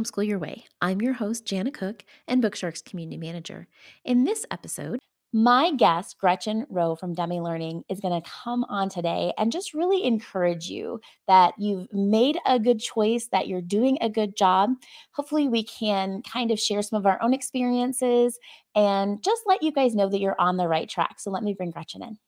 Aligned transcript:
Homeschool 0.00 0.26
Your 0.26 0.38
Way. 0.38 0.64
I'm 0.80 1.02
your 1.02 1.12
host, 1.12 1.44
Janna 1.44 1.74
Cook, 1.74 2.04
and 2.26 2.40
Bookshark's 2.40 2.80
community 2.80 3.18
manager. 3.18 3.68
In 4.02 4.24
this 4.24 4.46
episode, 4.50 4.98
my 5.30 5.72
guest, 5.72 6.16
Gretchen 6.18 6.64
Roe 6.70 6.96
from 6.96 7.12
Demme 7.12 7.42
Learning, 7.42 7.84
is 7.90 8.00
going 8.00 8.18
to 8.18 8.26
come 8.26 8.64
on 8.64 8.88
today 8.88 9.34
and 9.36 9.52
just 9.52 9.74
really 9.74 10.02
encourage 10.04 10.70
you 10.70 11.02
that 11.28 11.52
you've 11.58 11.86
made 11.92 12.38
a 12.46 12.58
good 12.58 12.80
choice, 12.80 13.28
that 13.30 13.46
you're 13.46 13.60
doing 13.60 13.98
a 14.00 14.08
good 14.08 14.36
job. 14.36 14.70
Hopefully, 15.12 15.48
we 15.48 15.64
can 15.64 16.22
kind 16.22 16.50
of 16.50 16.58
share 16.58 16.80
some 16.80 16.98
of 16.98 17.04
our 17.04 17.20
own 17.22 17.34
experiences 17.34 18.38
and 18.74 19.22
just 19.22 19.42
let 19.44 19.62
you 19.62 19.70
guys 19.70 19.94
know 19.94 20.08
that 20.08 20.18
you're 20.18 20.40
on 20.40 20.56
the 20.56 20.66
right 20.66 20.88
track. 20.88 21.20
So, 21.20 21.30
let 21.30 21.42
me 21.42 21.52
bring 21.52 21.72
Gretchen 21.72 22.02
in. 22.02 22.18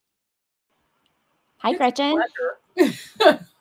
Hi, 1.56 1.70
It's 1.70 1.78
Gretchen. 1.78 2.22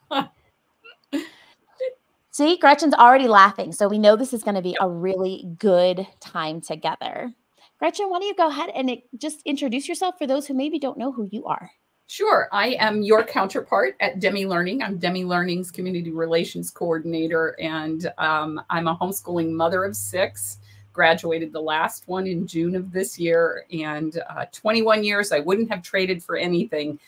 See, 2.42 2.58
Gretchen's 2.58 2.96
already 2.96 3.28
laughing. 3.28 3.72
So, 3.72 3.88
we 3.88 4.00
know 4.00 4.16
this 4.16 4.34
is 4.34 4.42
going 4.42 4.56
to 4.56 4.64
be 4.64 4.76
a 4.82 4.90
really 4.90 5.48
good 5.60 6.08
time 6.20 6.60
together. 6.60 7.32
Gretchen, 7.78 8.10
why 8.10 8.18
don't 8.18 8.28
you 8.28 8.34
go 8.34 8.48
ahead 8.48 8.72
and 8.74 8.90
it- 8.90 9.04
just 9.16 9.44
introduce 9.46 9.88
yourself 9.88 10.18
for 10.18 10.26
those 10.26 10.48
who 10.48 10.56
maybe 10.56 10.80
don't 10.80 10.98
know 10.98 11.12
who 11.12 11.30
you 11.32 11.46
are? 11.46 11.70
Sure. 12.08 12.50
I 12.52 12.70
am 12.80 13.04
your 13.04 13.24
counterpart 13.24 13.96
at 14.00 14.20
Demme 14.20 14.50
Learning. 14.50 14.82
I'm 14.82 14.98
Demme 14.98 15.28
Learning's 15.28 15.70
community 15.70 16.10
relations 16.10 16.72
coordinator, 16.72 17.56
and 17.62 18.12
um, 18.18 18.60
I'm 18.72 18.88
a 18.88 18.98
homeschooling 18.98 19.52
mother 19.52 19.84
of 19.84 19.96
six. 19.96 20.58
Graduated 20.94 21.54
the 21.54 21.62
last 21.62 22.08
one 22.08 22.26
in 22.26 22.48
June 22.48 22.76
of 22.76 22.92
this 22.92 23.20
year, 23.20 23.66
and 23.72 24.20
uh, 24.32 24.46
21 24.52 25.04
years 25.04 25.32
I 25.32 25.42
wouldn't 25.42 25.70
have 25.70 25.84
traded 25.84 26.24
for 26.24 26.38
anything. 26.38 27.00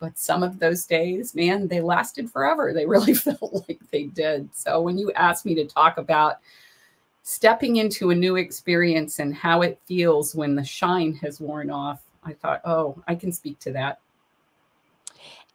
But 0.00 0.18
some 0.18 0.42
of 0.42 0.58
those 0.58 0.86
days, 0.86 1.34
man, 1.34 1.68
they 1.68 1.80
lasted 1.80 2.30
forever. 2.30 2.72
They 2.72 2.86
really 2.86 3.14
felt 3.26 3.68
like 3.68 3.78
they 3.92 4.04
did. 4.04 4.48
So 4.56 4.80
when 4.80 4.98
you 4.98 5.12
asked 5.12 5.46
me 5.46 5.54
to 5.56 5.66
talk 5.66 5.98
about 5.98 6.38
stepping 7.22 7.76
into 7.76 8.10
a 8.10 8.14
new 8.14 8.36
experience 8.36 9.18
and 9.18 9.34
how 9.34 9.60
it 9.60 9.78
feels 9.86 10.34
when 10.34 10.56
the 10.56 10.64
shine 10.64 11.14
has 11.16 11.38
worn 11.38 11.70
off, 11.70 12.02
I 12.24 12.32
thought, 12.32 12.62
oh, 12.64 13.00
I 13.06 13.14
can 13.14 13.30
speak 13.30 13.58
to 13.60 13.72
that. 13.72 14.00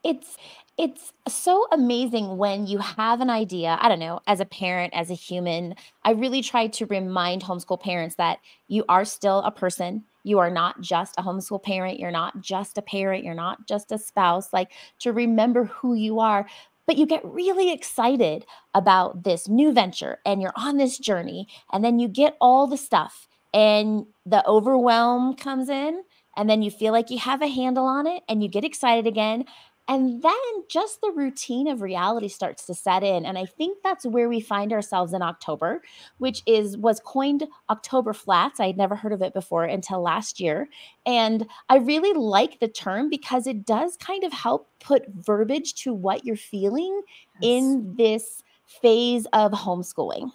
It's 0.04 0.38
it's 0.78 1.14
so 1.28 1.68
amazing 1.72 2.38
when 2.38 2.68
you 2.68 2.80
have 2.80 3.22
an 3.22 3.30
idea. 3.30 3.78
I 3.80 3.88
don't 3.88 4.00
know, 4.00 4.20
as 4.28 4.42
a 4.42 4.46
parent, 4.46 4.94
as 4.94 5.10
a 5.10 5.14
human, 5.14 5.76
I 6.04 6.12
really 6.12 6.42
try 6.42 6.68
to 6.68 6.86
remind 6.88 7.44
homeschool 7.44 7.82
parents 7.82 8.16
that 8.16 8.40
you 8.68 8.84
are 8.90 9.06
still 9.06 9.40
a 9.40 9.52
person. 9.52 10.04
You 10.26 10.40
are 10.40 10.50
not 10.50 10.82
just 10.82 11.16
a 11.18 11.24
homeschool 11.24 11.64
parent. 11.64 12.00
You're 12.00 12.12
not 12.12 12.42
just 12.42 12.78
a 12.78 12.82
parent. 12.82 13.24
You're 13.24 13.34
not 13.34 13.68
just 13.68 13.92
a 13.92 13.98
spouse. 13.98 14.52
Like 14.52 14.72
to 15.00 15.14
remember 15.14 15.66
who 15.66 15.94
you 15.94 16.20
are. 16.20 16.48
But 16.88 16.98
you 16.98 17.06
get 17.08 17.26
really 17.26 17.72
excited 17.72 18.46
about 18.74 19.24
this 19.24 19.48
new 19.48 19.72
venture 19.72 20.20
and 20.26 20.42
you're 20.42 20.54
on 20.56 20.78
this 20.78 20.98
journey. 21.00 21.48
And 21.72 21.84
then 21.84 21.98
you 21.98 22.08
get 22.08 22.38
all 22.40 22.68
the 22.68 22.78
stuff 22.78 23.28
and 23.54 24.06
the 24.26 24.46
overwhelm 24.48 25.36
comes 25.36 25.70
in. 25.70 26.04
And 26.38 26.50
then 26.50 26.62
you 26.62 26.70
feel 26.70 26.92
like 26.92 27.10
you 27.10 27.18
have 27.20 27.42
a 27.42 27.48
handle 27.48 27.86
on 27.86 28.06
it 28.08 28.24
and 28.28 28.44
you 28.44 28.50
get 28.50 28.66
excited 28.66 29.08
again. 29.08 29.46
And 29.88 30.22
then 30.24 30.34
just 30.68 31.02
the 31.02 31.12
routine 31.12 31.68
of 31.68 31.82
reality 31.82 32.28
starts 32.28 32.66
to 32.66 32.74
set 32.74 33.04
in. 33.04 33.26
And 33.26 33.38
I 33.38 33.46
think 33.46 33.78
that's 33.84 34.06
where 34.06 34.28
we 34.28 34.40
find 34.40 34.74
ourselves 34.74 35.14
in 35.14 35.22
October, 35.22 35.84
which 36.18 36.42
is 36.46 36.78
was 36.78 37.00
coined 37.00 37.46
October 37.70 38.14
flats. 38.14 38.60
I 38.60 38.68
had 38.68 38.78
never 38.78 38.96
heard 38.96 39.14
of 39.14 39.22
it 39.22 39.34
before 39.34 39.66
until 39.66 40.02
last 40.02 40.40
year. 40.40 40.68
And 41.06 41.48
I 41.70 41.78
really 41.78 42.14
like 42.14 42.60
the 42.60 42.68
term 42.68 43.10
because 43.10 43.46
it 43.46 43.66
does 43.66 43.96
kind 43.98 44.24
of 44.24 44.34
help 44.34 44.68
put 44.80 45.08
verbiage 45.10 45.76
to 45.84 45.94
what 45.94 46.26
you're 46.26 46.36
feeling 46.36 47.02
in 47.42 47.94
this 47.96 48.44
phase 48.66 49.28
of 49.34 49.52
homeschooling. 49.52 50.32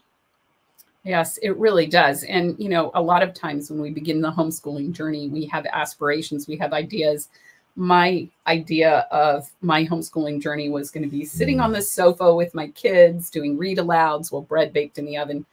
Yes, 1.03 1.39
it 1.39 1.56
really 1.56 1.87
does. 1.87 2.25
And, 2.25 2.55
you 2.59 2.69
know, 2.69 2.91
a 2.94 3.00
lot 3.00 3.22
of 3.22 3.33
times 3.33 3.71
when 3.71 3.81
we 3.81 3.91
begin 3.91 4.21
the 4.21 4.31
homeschooling 4.31 4.93
journey, 4.93 5.28
we 5.28 5.47
have 5.47 5.65
aspirations, 5.66 6.47
we 6.47 6.59
have 6.59 6.72
ideas. 6.75 7.31
My 7.76 8.28
idea 8.47 9.06
of 9.10 9.50
my 9.60 9.86
homeschooling 9.86 10.42
journey 10.42 10.69
was 10.69 10.91
going 10.91 11.04
to 11.04 11.08
be 11.08 11.25
sitting 11.25 11.60
on 11.60 11.72
the 11.72 11.82
sofa 11.82 12.34
with 12.34 12.54
my 12.54 12.69
kids 12.69 13.31
doing 13.31 13.56
read 13.56 13.78
alouds 13.78 14.31
while 14.31 14.42
bread 14.42 14.72
baked 14.72 14.98
in 14.98 15.06
the 15.06 15.16
oven. 15.16 15.47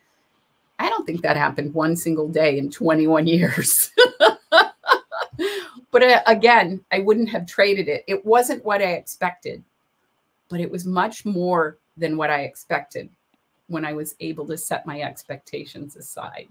I 0.80 0.90
don't 0.90 1.06
think 1.06 1.22
that 1.22 1.38
happened 1.38 1.74
one 1.74 1.96
single 1.96 2.28
day 2.28 2.58
in 2.58 2.70
21 2.70 3.28
years. 3.28 3.92
but 5.92 6.04
uh, 6.04 6.22
again, 6.28 6.84
I 6.92 7.00
wouldn't 7.00 7.30
have 7.30 7.48
traded 7.48 7.88
it. 7.88 8.04
It 8.08 8.26
wasn't 8.26 8.66
what 8.66 8.82
I 8.82 8.94
expected, 8.94 9.64
but 10.50 10.60
it 10.60 10.70
was 10.70 10.86
much 10.86 11.26
more 11.26 11.78
than 11.98 12.18
what 12.18 12.30
I 12.30 12.42
expected 12.42 13.10
when 13.68 13.86
I 13.86 13.94
was 13.94 14.16
able 14.20 14.46
to 14.48 14.58
set 14.58 14.86
my 14.86 15.02
expectations 15.02 15.96
aside. 15.96 16.48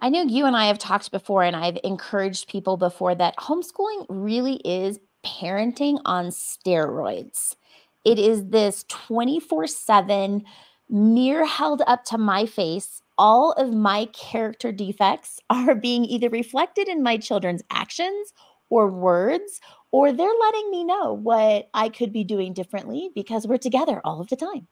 I 0.00 0.10
know 0.10 0.22
you 0.22 0.46
and 0.46 0.56
I 0.56 0.66
have 0.66 0.78
talked 0.78 1.10
before, 1.10 1.42
and 1.42 1.56
I've 1.56 1.78
encouraged 1.82 2.48
people 2.48 2.76
before 2.76 3.16
that 3.16 3.36
homeschooling 3.36 4.06
really 4.08 4.56
is 4.64 5.00
parenting 5.24 6.00
on 6.04 6.26
steroids. 6.26 7.56
It 8.04 8.18
is 8.18 8.46
this 8.46 8.84
24 8.88 9.66
7 9.66 10.44
mirror 10.88 11.44
held 11.44 11.82
up 11.86 12.04
to 12.04 12.18
my 12.18 12.46
face. 12.46 13.02
All 13.18 13.52
of 13.52 13.72
my 13.72 14.06
character 14.12 14.70
defects 14.70 15.40
are 15.50 15.74
being 15.74 16.04
either 16.04 16.28
reflected 16.28 16.86
in 16.86 17.02
my 17.02 17.16
children's 17.16 17.62
actions 17.70 18.32
or 18.70 18.88
words, 18.88 19.60
or 19.90 20.12
they're 20.12 20.28
letting 20.40 20.70
me 20.70 20.84
know 20.84 21.12
what 21.12 21.70
I 21.74 21.88
could 21.88 22.12
be 22.12 22.22
doing 22.22 22.52
differently 22.52 23.10
because 23.14 23.48
we're 23.48 23.56
together 23.56 24.00
all 24.04 24.20
of 24.20 24.28
the 24.28 24.36
time. 24.36 24.68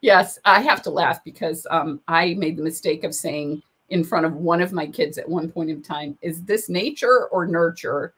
Yes, 0.00 0.38
I 0.44 0.60
have 0.60 0.82
to 0.82 0.90
laugh 0.90 1.24
because 1.24 1.66
um, 1.70 2.00
I 2.06 2.34
made 2.34 2.56
the 2.56 2.62
mistake 2.62 3.02
of 3.02 3.14
saying 3.14 3.62
in 3.88 4.04
front 4.04 4.26
of 4.26 4.34
one 4.34 4.60
of 4.60 4.72
my 4.72 4.86
kids 4.86 5.18
at 5.18 5.28
one 5.28 5.50
point 5.50 5.70
in 5.70 5.82
time, 5.82 6.18
is 6.20 6.42
this 6.42 6.68
nature 6.68 7.28
or 7.28 7.46
nurture? 7.46 8.14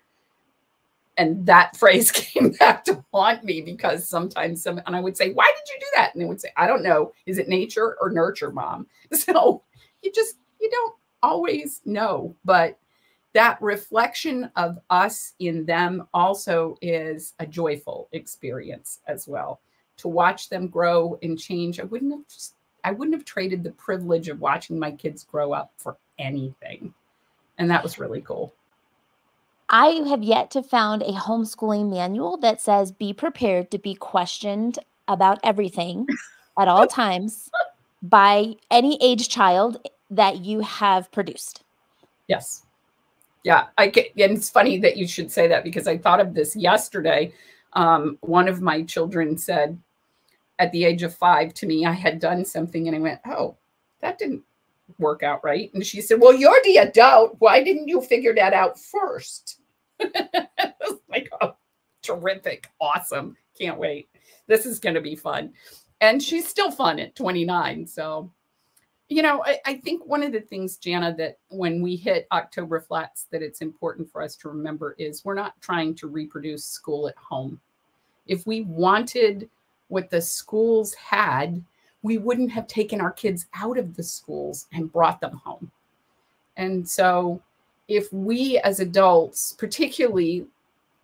And 1.16 1.44
that 1.46 1.76
phrase 1.78 2.10
came 2.10 2.50
back 2.52 2.84
to 2.84 3.04
haunt 3.12 3.44
me 3.44 3.60
because 3.60 4.08
sometimes 4.08 4.62
some, 4.62 4.80
and 4.86 4.96
I 4.96 5.00
would 5.00 5.16
say, 5.16 5.32
why 5.32 5.46
did 5.46 5.74
you 5.74 5.80
do 5.80 5.86
that? 5.96 6.14
And 6.14 6.22
they 6.22 6.26
would 6.26 6.40
say, 6.40 6.52
I 6.56 6.66
don't 6.66 6.82
know. 6.82 7.12
Is 7.26 7.38
it 7.38 7.48
nature 7.48 7.96
or 8.00 8.10
nurture, 8.10 8.50
mom? 8.50 8.86
So 9.12 9.62
you 10.02 10.12
just, 10.12 10.36
you 10.60 10.70
don't 10.70 10.94
always 11.22 11.80
know. 11.84 12.36
But 12.44 12.78
that 13.34 13.60
reflection 13.60 14.50
of 14.56 14.78
us 14.90 15.34
in 15.38 15.64
them 15.66 16.06
also 16.14 16.76
is 16.80 17.34
a 17.38 17.46
joyful 17.46 18.08
experience 18.12 19.00
as 19.06 19.28
well. 19.28 19.60
To 19.98 20.08
watch 20.08 20.48
them 20.48 20.68
grow 20.68 21.18
and 21.22 21.38
change, 21.38 21.80
I 21.80 21.84
wouldn't 21.84 22.12
have 22.12 22.26
just 22.28 22.54
I 22.88 22.92
wouldn't 22.92 23.14
have 23.14 23.26
traded 23.26 23.62
the 23.62 23.72
privilege 23.72 24.28
of 24.28 24.40
watching 24.40 24.78
my 24.78 24.92
kids 24.92 25.22
grow 25.22 25.52
up 25.52 25.72
for 25.76 25.98
anything. 26.18 26.94
And 27.58 27.70
that 27.70 27.82
was 27.82 27.98
really 27.98 28.22
cool. 28.22 28.54
I 29.68 29.88
have 30.08 30.22
yet 30.22 30.50
to 30.52 30.62
found 30.62 31.02
a 31.02 31.12
homeschooling 31.12 31.90
manual 31.90 32.38
that 32.38 32.62
says 32.62 32.90
be 32.90 33.12
prepared 33.12 33.70
to 33.72 33.78
be 33.78 33.94
questioned 33.94 34.78
about 35.06 35.38
everything 35.44 36.06
at 36.58 36.66
all 36.66 36.86
times 37.02 37.50
by 38.00 38.54
any 38.70 38.96
age 39.02 39.28
child 39.28 39.86
that 40.08 40.38
you 40.38 40.60
have 40.60 41.12
produced. 41.12 41.64
Yes. 42.26 42.64
Yeah, 43.44 43.66
I 43.76 43.88
get, 43.88 44.06
and 44.16 44.34
it's 44.34 44.48
funny 44.48 44.78
that 44.78 44.96
you 44.96 45.06
should 45.06 45.30
say 45.30 45.46
that 45.48 45.62
because 45.62 45.86
I 45.86 45.98
thought 45.98 46.20
of 46.20 46.32
this 46.32 46.56
yesterday. 46.56 47.34
Um, 47.74 48.16
one 48.22 48.48
of 48.48 48.62
my 48.62 48.82
children 48.84 49.36
said 49.36 49.78
at 50.58 50.72
the 50.72 50.84
age 50.84 51.02
of 51.02 51.14
five 51.14 51.54
to 51.54 51.66
me, 51.66 51.86
I 51.86 51.92
had 51.92 52.18
done 52.18 52.44
something 52.44 52.86
and 52.86 52.96
I 52.96 53.00
went, 53.00 53.20
Oh, 53.26 53.56
that 54.00 54.18
didn't 54.18 54.42
work 54.98 55.22
out 55.22 55.44
right. 55.44 55.72
And 55.74 55.84
she 55.84 56.00
said, 56.00 56.20
Well, 56.20 56.34
you're 56.34 56.60
the 56.64 56.78
adult. 56.78 57.36
Why 57.38 57.62
didn't 57.62 57.88
you 57.88 58.00
figure 58.00 58.34
that 58.34 58.52
out 58.52 58.78
first? 58.78 59.60
Like, 61.10 61.30
Oh, 61.40 61.56
terrific. 62.02 62.68
Awesome. 62.80 63.34
Can't 63.58 63.78
wait. 63.78 64.08
This 64.46 64.66
is 64.66 64.78
going 64.78 64.94
to 64.94 65.00
be 65.00 65.16
fun. 65.16 65.52
And 66.00 66.22
she's 66.22 66.46
still 66.46 66.70
fun 66.70 66.98
at 66.98 67.16
29. 67.16 67.86
So, 67.86 68.30
you 69.08 69.22
know, 69.22 69.42
I, 69.44 69.58
I 69.64 69.74
think 69.76 70.06
one 70.06 70.22
of 70.22 70.32
the 70.32 70.40
things, 70.40 70.78
Janna, 70.78 71.16
that 71.16 71.38
when 71.48 71.80
we 71.80 71.96
hit 71.96 72.28
October 72.30 72.80
flats, 72.80 73.26
that 73.30 73.42
it's 73.42 73.62
important 73.62 74.12
for 74.12 74.22
us 74.22 74.36
to 74.36 74.48
remember 74.48 74.94
is 74.98 75.24
we're 75.24 75.34
not 75.34 75.60
trying 75.62 75.94
to 75.96 76.08
reproduce 76.08 76.66
school 76.66 77.08
at 77.08 77.16
home. 77.16 77.58
If 78.26 78.46
we 78.46 78.62
wanted 78.62 79.48
what 79.88 80.10
the 80.10 80.20
schools 80.20 80.94
had, 80.94 81.62
we 82.02 82.18
wouldn't 82.18 82.52
have 82.52 82.66
taken 82.66 83.00
our 83.00 83.10
kids 83.10 83.46
out 83.54 83.78
of 83.78 83.96
the 83.96 84.02
schools 84.02 84.66
and 84.72 84.92
brought 84.92 85.20
them 85.20 85.40
home. 85.44 85.70
And 86.56 86.88
so, 86.88 87.42
if 87.88 88.12
we 88.12 88.58
as 88.58 88.80
adults, 88.80 89.54
particularly 89.58 90.46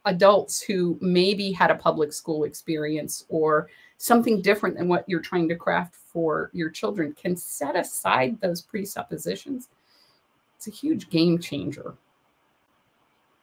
adults 0.05 0.61
who 0.61 0.99
maybe 1.01 1.51
had 1.51 1.71
a 1.71 1.77
public 1.77 2.13
school 2.13 2.45
experience 2.45 3.25
or 3.29 3.71
something 3.97 4.43
different 4.43 4.77
than 4.77 4.89
what 4.89 5.09
you're 5.09 5.21
trying 5.21 5.49
to 5.49 5.57
craft 5.57 5.95
for 5.95 6.51
your 6.53 6.69
children, 6.71 7.15
can 7.15 7.37
set 7.37 7.75
aside 7.75 8.39
those 8.41 8.61
presuppositions, 8.61 9.69
it's 10.57 10.69
a 10.69 10.71
huge 10.71 11.09
game 11.09 11.39
changer. 11.39 11.95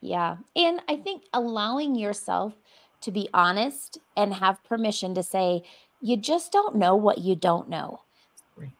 Yeah. 0.00 0.36
And 0.56 0.80
I 0.88 0.96
think 0.96 1.24
allowing 1.32 1.94
yourself 1.94 2.54
to 3.02 3.10
be 3.10 3.28
honest 3.34 3.98
and 4.16 4.34
have 4.34 4.64
permission 4.64 5.14
to 5.14 5.22
say, 5.22 5.62
you 6.00 6.16
just 6.16 6.52
don't 6.52 6.76
know 6.76 6.96
what 6.96 7.18
you 7.18 7.36
don't 7.36 7.68
know. 7.68 8.00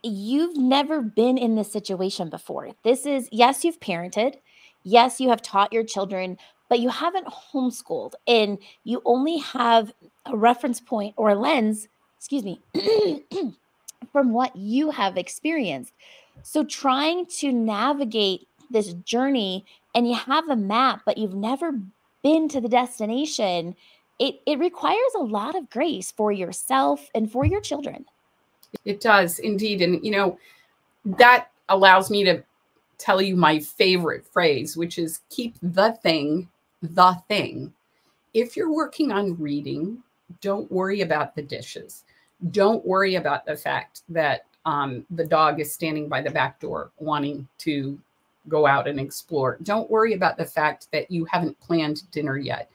You've 0.03 0.57
never 0.57 1.01
been 1.01 1.39
in 1.39 1.57
this 1.57 1.73
situation 1.73 2.29
before. 2.29 2.71
This 2.85 3.07
is, 3.07 3.29
yes, 3.33 3.65
you've 3.65 3.81
parented. 3.81 4.37
Yes, 4.85 5.21
you 5.21 5.29
have 5.31 5.43
taught 5.43 5.73
your 5.73 5.85
children, 5.85 6.39
but 6.69 6.81
you 6.81 6.89
haven't 6.89 7.27
homeschooled 7.27 8.15
and 8.27 8.59
you 8.85 9.03
only 9.05 9.39
have 9.39 9.93
a 10.27 10.37
reference 10.37 10.81
point 10.81 11.15
or 11.17 11.31
a 11.31 11.35
lens, 11.35 11.89
excuse 12.17 12.45
me, 12.45 12.61
from 14.13 14.33
what 14.33 14.55
you 14.57 14.91
have 14.91 15.17
experienced. 15.17 15.93
So 16.43 16.65
trying 16.65 17.27
to 17.39 17.53
navigate 17.53 18.49
this 18.71 18.93
journey 18.95 19.65
and 19.95 20.09
you 20.09 20.15
have 20.15 20.49
a 20.49 20.57
map, 20.57 21.03
but 21.05 21.19
you've 21.19 21.35
never 21.35 21.73
been 22.23 22.49
to 22.49 22.61
the 22.61 22.69
destination, 22.69 23.77
it, 24.23 24.41
it 24.47 24.61
requires 24.61 25.01
a 25.17 25.23
lot 25.23 25.57
of 25.57 25.69
grace 25.69 26.13
for 26.13 26.31
yourself 26.31 27.11
and 27.13 27.31
for 27.31 27.45
your 27.45 27.61
children. 27.61 28.05
It 28.85 29.01
does 29.01 29.41
indeed. 29.41 29.83
And, 29.83 30.03
you 30.05 30.13
know, 30.13 30.39
that 31.05 31.49
allows 31.69 32.09
me 32.09 32.23
to 32.25 32.41
tell 32.99 33.21
you 33.21 33.35
my 33.35 33.59
favorite 33.59 34.25
phrase, 34.25 34.77
which 34.77 34.97
is 34.97 35.23
keep 35.29 35.57
the 35.61 35.99
thing 36.05 36.49
the 36.83 37.17
thing. 37.29 37.73
If 38.33 38.57
you're 38.57 38.73
working 38.73 39.11
on 39.11 39.39
reading, 39.41 40.03
don't 40.41 40.71
worry 40.71 41.01
about 41.01 41.35
the 41.35 41.43
dishes. 41.43 42.05
Don't 42.51 42.85
worry 42.85 43.17
about 43.17 43.45
the 43.45 43.57
fact 43.57 44.03
that 44.09 44.47
um, 44.65 45.05
the 45.11 45.25
dog 45.25 45.61
is 45.61 45.73
standing 45.73 46.09
by 46.09 46.23
the 46.23 46.31
back 46.31 46.61
door 46.61 46.93
wanting 46.99 47.49
to 47.59 47.99
go 48.49 48.67
out 48.67 48.87
and 48.87 48.99
explore. 48.99 49.59
Don't 49.63 49.91
worry 49.91 50.15
about 50.15 50.37
the 50.37 50.45
fact 50.45 50.89
that 50.93 51.11
you 51.11 51.25
haven't 51.25 51.59
planned 51.61 52.11
dinner 52.13 52.37
yet. 52.37 52.71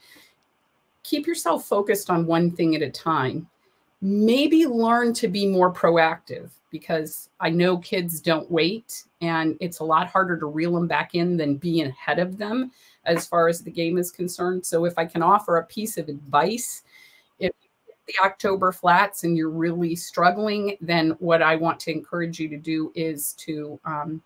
Keep 1.07 1.25
yourself 1.25 1.65
focused 1.65 2.09
on 2.09 2.25
one 2.25 2.51
thing 2.51 2.75
at 2.75 2.81
a 2.81 2.89
time. 2.89 3.47
Maybe 4.01 4.65
learn 4.65 5.13
to 5.13 5.29
be 5.29 5.47
more 5.47 5.71
proactive 5.73 6.49
because 6.69 7.29
I 7.39 7.49
know 7.49 7.77
kids 7.77 8.19
don't 8.19 8.51
wait 8.51 9.05
and 9.21 9.55
it's 9.61 9.79
a 9.79 9.85
lot 9.85 10.09
harder 10.09 10.37
to 10.37 10.47
reel 10.47 10.73
them 10.73 10.85
back 10.85 11.15
in 11.15 11.37
than 11.37 11.55
being 11.55 11.87
ahead 11.87 12.19
of 12.19 12.37
them 12.37 12.71
as 13.05 13.25
far 13.25 13.47
as 13.47 13.61
the 13.61 13.71
game 13.71 13.97
is 13.97 14.11
concerned. 14.11 14.65
So 14.65 14.83
if 14.83 14.97
I 14.97 15.05
can 15.05 15.23
offer 15.23 15.55
a 15.55 15.65
piece 15.65 15.97
of 15.97 16.09
advice, 16.09 16.83
if 17.39 17.53
the 18.05 18.15
October 18.21 18.73
flats 18.73 19.23
and 19.23 19.37
you're 19.37 19.49
really 19.49 19.95
struggling, 19.95 20.75
then 20.81 21.11
what 21.19 21.41
I 21.41 21.55
want 21.55 21.79
to 21.81 21.91
encourage 21.91 22.37
you 22.37 22.49
to 22.49 22.57
do 22.57 22.91
is 22.95 23.31
to 23.33 23.79
um, 23.85 24.21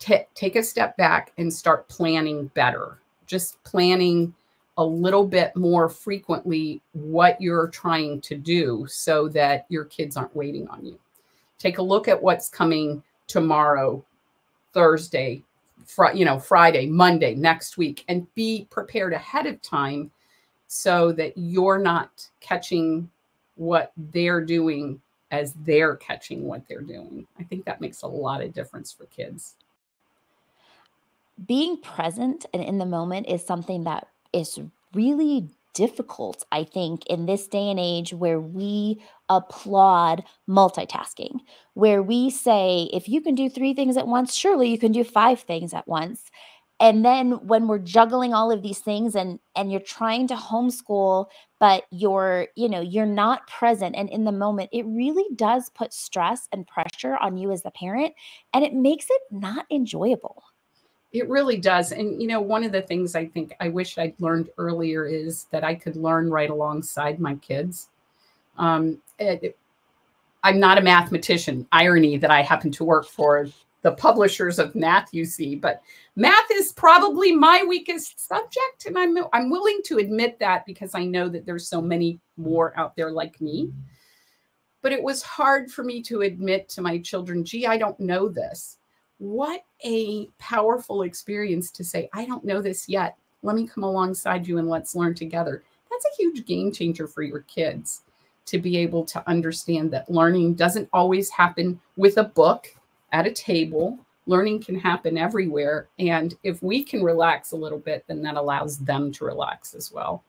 take 0.00 0.56
a 0.56 0.64
step 0.64 0.96
back 0.96 1.32
and 1.38 1.52
start 1.52 1.86
planning 1.86 2.48
better. 2.48 2.98
Just 3.26 3.62
planning 3.62 4.34
a 4.76 4.84
little 4.84 5.26
bit 5.26 5.54
more 5.54 5.88
frequently 5.88 6.82
what 6.92 7.40
you're 7.40 7.68
trying 7.68 8.20
to 8.22 8.36
do 8.36 8.86
so 8.88 9.28
that 9.28 9.66
your 9.68 9.84
kids 9.84 10.16
aren't 10.16 10.34
waiting 10.34 10.66
on 10.68 10.84
you. 10.84 10.98
Take 11.58 11.78
a 11.78 11.82
look 11.82 12.08
at 12.08 12.20
what's 12.20 12.48
coming 12.48 13.02
tomorrow, 13.26 14.04
Thursday, 14.72 15.42
you 16.14 16.24
know, 16.24 16.38
Friday, 16.38 16.86
Monday, 16.86 17.34
next 17.34 17.76
week, 17.78 18.04
and 18.08 18.32
be 18.34 18.66
prepared 18.70 19.12
ahead 19.12 19.46
of 19.46 19.62
time 19.62 20.10
so 20.66 21.12
that 21.12 21.32
you're 21.36 21.78
not 21.78 22.28
catching 22.40 23.08
what 23.56 23.92
they're 23.96 24.44
doing 24.44 25.00
as 25.30 25.54
they're 25.64 25.96
catching 25.96 26.44
what 26.44 26.66
they're 26.68 26.80
doing. 26.80 27.26
I 27.38 27.44
think 27.44 27.64
that 27.64 27.80
makes 27.80 28.02
a 28.02 28.06
lot 28.08 28.42
of 28.42 28.52
difference 28.52 28.92
for 28.92 29.06
kids. 29.06 29.54
Being 31.46 31.76
present 31.80 32.46
and 32.52 32.62
in 32.62 32.78
the 32.78 32.86
moment 32.86 33.28
is 33.28 33.44
something 33.44 33.84
that 33.84 34.08
is 34.34 34.58
really 34.94 35.48
difficult, 35.74 36.44
I 36.52 36.64
think, 36.64 37.06
in 37.06 37.26
this 37.26 37.48
day 37.48 37.70
and 37.70 37.80
age 37.80 38.12
where 38.14 38.40
we 38.40 39.02
applaud 39.28 40.22
multitasking, 40.48 41.40
where 41.74 42.02
we 42.02 42.30
say, 42.30 42.88
if 42.92 43.08
you 43.08 43.20
can 43.20 43.34
do 43.34 43.48
three 43.50 43.74
things 43.74 43.96
at 43.96 44.06
once, 44.06 44.34
surely 44.34 44.68
you 44.70 44.78
can 44.78 44.92
do 44.92 45.04
five 45.04 45.40
things 45.40 45.74
at 45.74 45.88
once. 45.88 46.30
And 46.80 47.04
then 47.04 47.32
when 47.46 47.68
we're 47.68 47.78
juggling 47.78 48.34
all 48.34 48.50
of 48.50 48.62
these 48.62 48.80
things 48.80 49.14
and 49.14 49.38
and 49.56 49.70
you're 49.70 49.80
trying 49.80 50.26
to 50.28 50.34
homeschool, 50.34 51.26
but 51.60 51.84
you're, 51.90 52.48
you 52.56 52.68
know, 52.68 52.80
you're 52.80 53.06
not 53.06 53.46
present 53.46 53.94
and 53.96 54.10
in 54.10 54.24
the 54.24 54.32
moment, 54.32 54.70
it 54.72 54.84
really 54.86 55.24
does 55.36 55.70
put 55.70 55.92
stress 55.94 56.48
and 56.52 56.66
pressure 56.66 57.16
on 57.20 57.36
you 57.36 57.52
as 57.52 57.62
the 57.62 57.70
parent 57.70 58.14
and 58.52 58.64
it 58.64 58.74
makes 58.74 59.06
it 59.08 59.22
not 59.30 59.66
enjoyable. 59.70 60.42
It 61.14 61.28
really 61.28 61.56
does. 61.56 61.92
And, 61.92 62.20
you 62.20 62.26
know, 62.26 62.40
one 62.40 62.64
of 62.64 62.72
the 62.72 62.82
things 62.82 63.14
I 63.14 63.26
think 63.26 63.54
I 63.60 63.68
wish 63.68 63.98
I'd 63.98 64.20
learned 64.20 64.50
earlier 64.58 65.06
is 65.06 65.44
that 65.52 65.62
I 65.62 65.76
could 65.76 65.94
learn 65.94 66.28
right 66.28 66.50
alongside 66.50 67.20
my 67.20 67.36
kids. 67.36 67.88
Um, 68.58 69.00
it, 69.20 69.56
I'm 70.42 70.58
not 70.58 70.76
a 70.76 70.82
mathematician, 70.82 71.68
irony 71.70 72.16
that 72.16 72.32
I 72.32 72.42
happen 72.42 72.72
to 72.72 72.84
work 72.84 73.06
for 73.06 73.46
the 73.82 73.92
publishers 73.92 74.58
of 74.58 74.74
Math-U-See, 74.74 75.54
but 75.54 75.82
math 76.16 76.50
is 76.50 76.72
probably 76.72 77.30
my 77.32 77.64
weakest 77.68 78.18
subject. 78.26 78.86
And 78.86 78.98
I'm, 78.98 79.16
I'm 79.32 79.50
willing 79.50 79.82
to 79.84 79.98
admit 79.98 80.40
that 80.40 80.66
because 80.66 80.96
I 80.96 81.04
know 81.04 81.28
that 81.28 81.46
there's 81.46 81.68
so 81.68 81.80
many 81.80 82.18
more 82.36 82.76
out 82.76 82.96
there 82.96 83.12
like 83.12 83.40
me. 83.40 83.70
But 84.82 84.90
it 84.90 85.02
was 85.02 85.22
hard 85.22 85.70
for 85.70 85.84
me 85.84 86.02
to 86.02 86.22
admit 86.22 86.68
to 86.70 86.82
my 86.82 86.98
children, 86.98 87.44
gee, 87.44 87.68
I 87.68 87.78
don't 87.78 88.00
know 88.00 88.28
this 88.28 88.78
what 89.24 89.64
a 89.84 90.26
powerful 90.38 91.02
experience 91.02 91.70
to 91.70 91.82
say, 91.82 92.10
I 92.12 92.26
don't 92.26 92.44
know 92.44 92.60
this 92.60 92.88
yet. 92.88 93.16
Let 93.42 93.56
me 93.56 93.66
come 93.66 93.82
alongside 93.82 94.46
you 94.46 94.58
and 94.58 94.68
let's 94.68 94.94
learn 94.94 95.14
together. 95.14 95.62
That's 95.90 96.04
a 96.04 96.16
huge 96.22 96.44
game 96.44 96.72
changer 96.72 97.06
for 97.06 97.22
your 97.22 97.40
kids 97.40 98.02
to 98.46 98.58
be 98.58 98.76
able 98.76 99.04
to 99.06 99.26
understand 99.26 99.90
that 99.92 100.10
learning 100.10 100.54
doesn't 100.54 100.90
always 100.92 101.30
happen 101.30 101.80
with 101.96 102.18
a 102.18 102.24
book 102.24 102.68
at 103.12 103.26
a 103.26 103.32
table. 103.32 103.98
Learning 104.26 104.62
can 104.62 104.78
happen 104.78 105.16
everywhere. 105.16 105.88
And 105.98 106.34
if 106.42 106.62
we 106.62 106.84
can 106.84 107.02
relax 107.02 107.52
a 107.52 107.56
little 107.56 107.78
bit, 107.78 108.04
then 108.06 108.20
that 108.22 108.36
allows 108.36 108.78
them 108.78 109.10
to 109.12 109.24
relax 109.24 109.74
as 109.74 109.90
well 109.90 110.22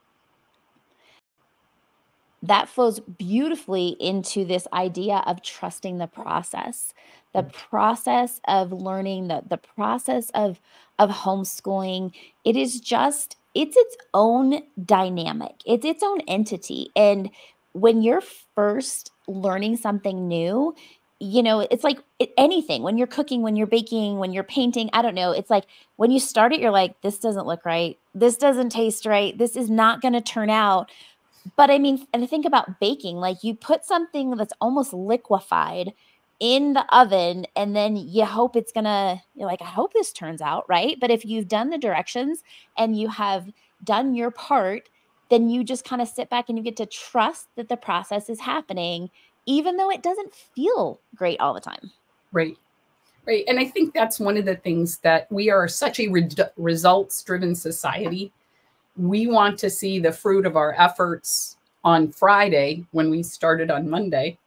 that 2.46 2.68
flows 2.68 3.00
beautifully 3.00 3.96
into 4.00 4.44
this 4.44 4.66
idea 4.72 5.22
of 5.26 5.42
trusting 5.42 5.98
the 5.98 6.06
process 6.06 6.94
the 7.36 7.42
mm. 7.42 7.52
process 7.52 8.40
of 8.48 8.72
learning 8.72 9.28
the 9.28 9.42
the 9.48 9.58
process 9.58 10.30
of 10.30 10.60
of 10.98 11.10
homeschooling. 11.10 12.12
It 12.44 12.56
is 12.56 12.80
just 12.80 13.36
it's 13.54 13.76
its 13.76 13.96
own 14.14 14.62
dynamic. 14.84 15.54
It's 15.64 15.84
its 15.84 16.02
own 16.02 16.20
entity. 16.22 16.90
And 16.96 17.30
when 17.72 18.02
you're 18.02 18.22
first 18.54 19.12
learning 19.28 19.76
something 19.76 20.26
new 20.26 20.74
you 21.18 21.42
know 21.42 21.60
it's 21.70 21.82
like 21.84 21.98
anything. 22.36 22.82
When 22.82 22.98
you're 22.98 23.06
cooking 23.06 23.42
when 23.42 23.56
you're 23.56 23.66
baking 23.66 24.18
when 24.18 24.32
you're 24.32 24.44
painting 24.44 24.90
i 24.92 25.02
don't 25.02 25.14
know. 25.14 25.32
It's 25.32 25.50
like 25.50 25.64
when 25.96 26.10
you 26.10 26.20
start 26.20 26.52
it 26.52 26.60
you're 26.60 26.70
like 26.70 27.00
this 27.02 27.18
doesn't 27.18 27.46
look 27.46 27.64
right. 27.64 27.98
This 28.14 28.36
doesn't 28.36 28.70
taste 28.70 29.06
right. 29.06 29.36
This 29.36 29.56
is 29.56 29.70
not 29.70 30.00
going 30.00 30.14
to 30.14 30.20
turn 30.20 30.50
out 30.50 30.90
but 31.56 31.70
I 31.70 31.78
mean, 31.78 32.06
and 32.12 32.28
think 32.28 32.46
about 32.46 32.80
baking, 32.80 33.16
like 33.16 33.44
you 33.44 33.54
put 33.54 33.84
something 33.84 34.30
that's 34.32 34.52
almost 34.60 34.92
liquefied 34.92 35.92
in 36.38 36.74
the 36.74 36.84
oven 36.94 37.46
and 37.56 37.74
then 37.74 37.96
you 37.96 38.24
hope 38.24 38.56
it's 38.56 38.72
gonna 38.72 39.22
you're 39.34 39.46
like 39.46 39.62
i 39.62 39.66
hope 39.66 39.92
this 39.94 40.12
turns 40.12 40.42
out 40.42 40.68
right. 40.68 40.98
But 41.00 41.10
if 41.10 41.24
you've 41.24 41.48
done 41.48 41.70
the 41.70 41.78
directions 41.78 42.42
and 42.76 42.98
you 42.98 43.08
have 43.08 43.50
done 43.84 44.14
your 44.14 44.30
part 44.30 44.90
then 45.30 45.48
you 45.48 45.64
just 45.64 45.84
kind 45.84 46.02
of 46.02 46.08
sit 46.08 46.28
back 46.28 46.48
and 46.48 46.58
you 46.58 46.62
get 46.62 46.76
to 46.76 46.86
trust 46.86 47.48
that 47.56 47.68
the 47.68 47.76
process 47.76 48.28
is 48.28 48.40
happening 48.40 49.10
even 49.46 49.76
though 49.76 49.90
it 49.90 50.02
doesn't 50.02 50.34
feel 50.34 51.00
great 51.14 51.40
all 51.40 51.54
the 51.54 51.60
time. 51.60 51.90
Right. 52.32 52.56
Right 53.24 53.44
and 53.48 53.58
i 53.58 53.64
think 53.64 53.94
that's 53.94 54.20
one 54.20 54.36
of 54.36 54.44
the 54.44 54.56
things 54.56 54.98
that 54.98 55.30
we 55.32 55.50
are 55.50 55.66
such 55.68 56.00
a 56.00 56.08
re- 56.08 56.28
results 56.56 57.22
driven 57.22 57.54
society 57.54 58.30
we 58.96 59.26
want 59.26 59.58
to 59.60 59.70
see 59.70 59.98
the 59.98 60.12
fruit 60.12 60.46
of 60.46 60.56
our 60.56 60.74
efforts 60.78 61.56
on 61.84 62.10
Friday 62.10 62.84
when 62.92 63.10
we 63.10 63.22
started 63.22 63.70
on 63.70 63.88
Monday. 63.88 64.38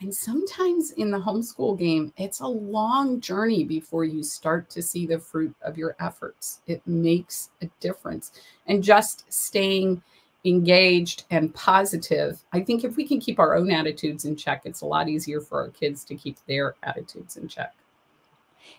And 0.00 0.14
sometimes 0.14 0.90
in 0.90 1.10
the 1.10 1.18
homeschool 1.18 1.78
game, 1.78 2.12
it's 2.16 2.40
a 2.40 2.46
long 2.46 3.20
journey 3.20 3.64
before 3.64 4.04
you 4.04 4.22
start 4.22 4.68
to 4.70 4.82
see 4.82 5.06
the 5.06 5.18
fruit 5.18 5.54
of 5.62 5.78
your 5.78 5.96
efforts. 6.00 6.60
It 6.66 6.82
makes 6.86 7.50
a 7.62 7.70
difference. 7.80 8.32
And 8.66 8.82
just 8.82 9.32
staying 9.32 10.02
engaged 10.44 11.24
and 11.30 11.54
positive, 11.54 12.44
I 12.52 12.60
think 12.60 12.84
if 12.84 12.96
we 12.96 13.06
can 13.06 13.18
keep 13.18 13.38
our 13.38 13.54
own 13.54 13.70
attitudes 13.70 14.26
in 14.26 14.36
check, 14.36 14.62
it's 14.64 14.82
a 14.82 14.86
lot 14.86 15.08
easier 15.08 15.40
for 15.40 15.62
our 15.62 15.70
kids 15.70 16.04
to 16.04 16.16
keep 16.16 16.36
their 16.46 16.74
attitudes 16.82 17.36
in 17.36 17.48
check. 17.48 17.72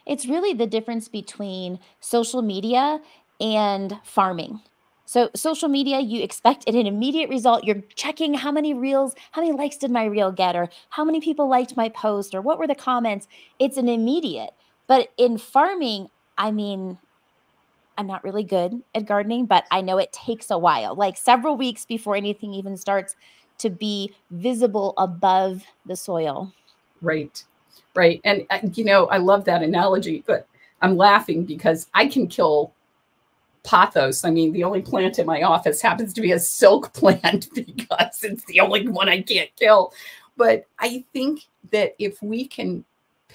It's 0.06 0.28
really 0.28 0.54
the 0.54 0.68
difference 0.68 1.08
between 1.08 1.80
social 2.00 2.44
media 2.44 3.00
and 3.40 4.00
farming. 4.04 4.62
So, 5.06 5.30
social 5.36 5.70
media, 5.70 6.00
you 6.00 6.24
expect 6.24 6.68
an 6.68 6.76
immediate 6.76 7.30
result. 7.30 7.64
You're 7.64 7.82
checking 7.96 8.34
how 8.34 8.52
many 8.52 8.74
reels, 8.74 9.14
how 9.32 9.42
many 9.42 9.54
likes 9.54 9.78
did 9.78 9.92
my 9.92 10.06
reel 10.06 10.32
get, 10.32 10.56
or 10.56 10.70
how 10.90 11.06
many 11.06 11.22
people 11.22 11.48
liked 11.48 11.78
my 11.78 11.90
post, 11.90 12.34
or 12.34 12.42
what 12.42 12.58
were 12.58 12.68
the 12.68 12.76
comments. 12.76 13.28
It's 13.60 13.78
an 13.78 13.88
immediate. 13.88 14.52
But 14.88 15.10
in 15.18 15.38
farming, 15.38 16.10
I 16.38 16.52
mean, 16.52 16.98
I'm 17.98 18.08
not 18.08 18.24
really 18.24 18.44
good 18.44 18.82
at 18.94 19.06
gardening, 19.06 19.46
but 19.46 19.66
I 19.72 19.82
know 19.82 19.98
it 19.98 20.12
takes 20.12 20.52
a 20.52 20.58
while, 20.58 20.96
like 20.96 21.18
several 21.18 21.56
weeks 21.56 21.86
before 21.86 22.16
anything 22.16 22.54
even 22.54 22.76
starts 22.76 23.16
to 23.60 23.70
be 23.70 24.14
visible 24.32 24.94
above 24.98 25.64
the 25.86 25.96
soil. 25.96 26.52
Right. 27.02 27.44
Right. 27.96 28.20
And, 28.26 28.46
uh, 28.50 28.60
you 28.74 28.84
know, 28.84 29.06
I 29.08 29.18
love 29.18 29.46
that 29.46 29.64
analogy, 29.64 30.24
but 30.28 30.48
I'm 30.82 30.98
laughing 30.98 31.46
because 31.46 31.88
I 31.94 32.08
can 32.08 32.28
kill 32.28 32.74
pothos. 33.66 34.24
I 34.24 34.32
mean, 34.32 34.54
the 34.54 34.64
only 34.64 34.82
plant 34.82 35.20
in 35.20 35.26
my 35.26 35.42
office 35.42 35.82
happens 35.82 36.14
to 36.14 36.22
be 36.22 36.32
a 36.32 36.40
silk 36.40 36.94
plant 36.94 37.50
because 37.54 38.24
it's 38.24 38.46
the 38.46 38.60
only 38.60 38.88
one 38.88 39.10
I 39.10 39.22
can't 39.22 39.50
kill. 39.58 39.94
But 40.38 40.66
I 40.80 41.04
think 41.14 41.42
that 41.72 41.96
if 41.98 42.22
we 42.22 42.46
can 42.46 42.86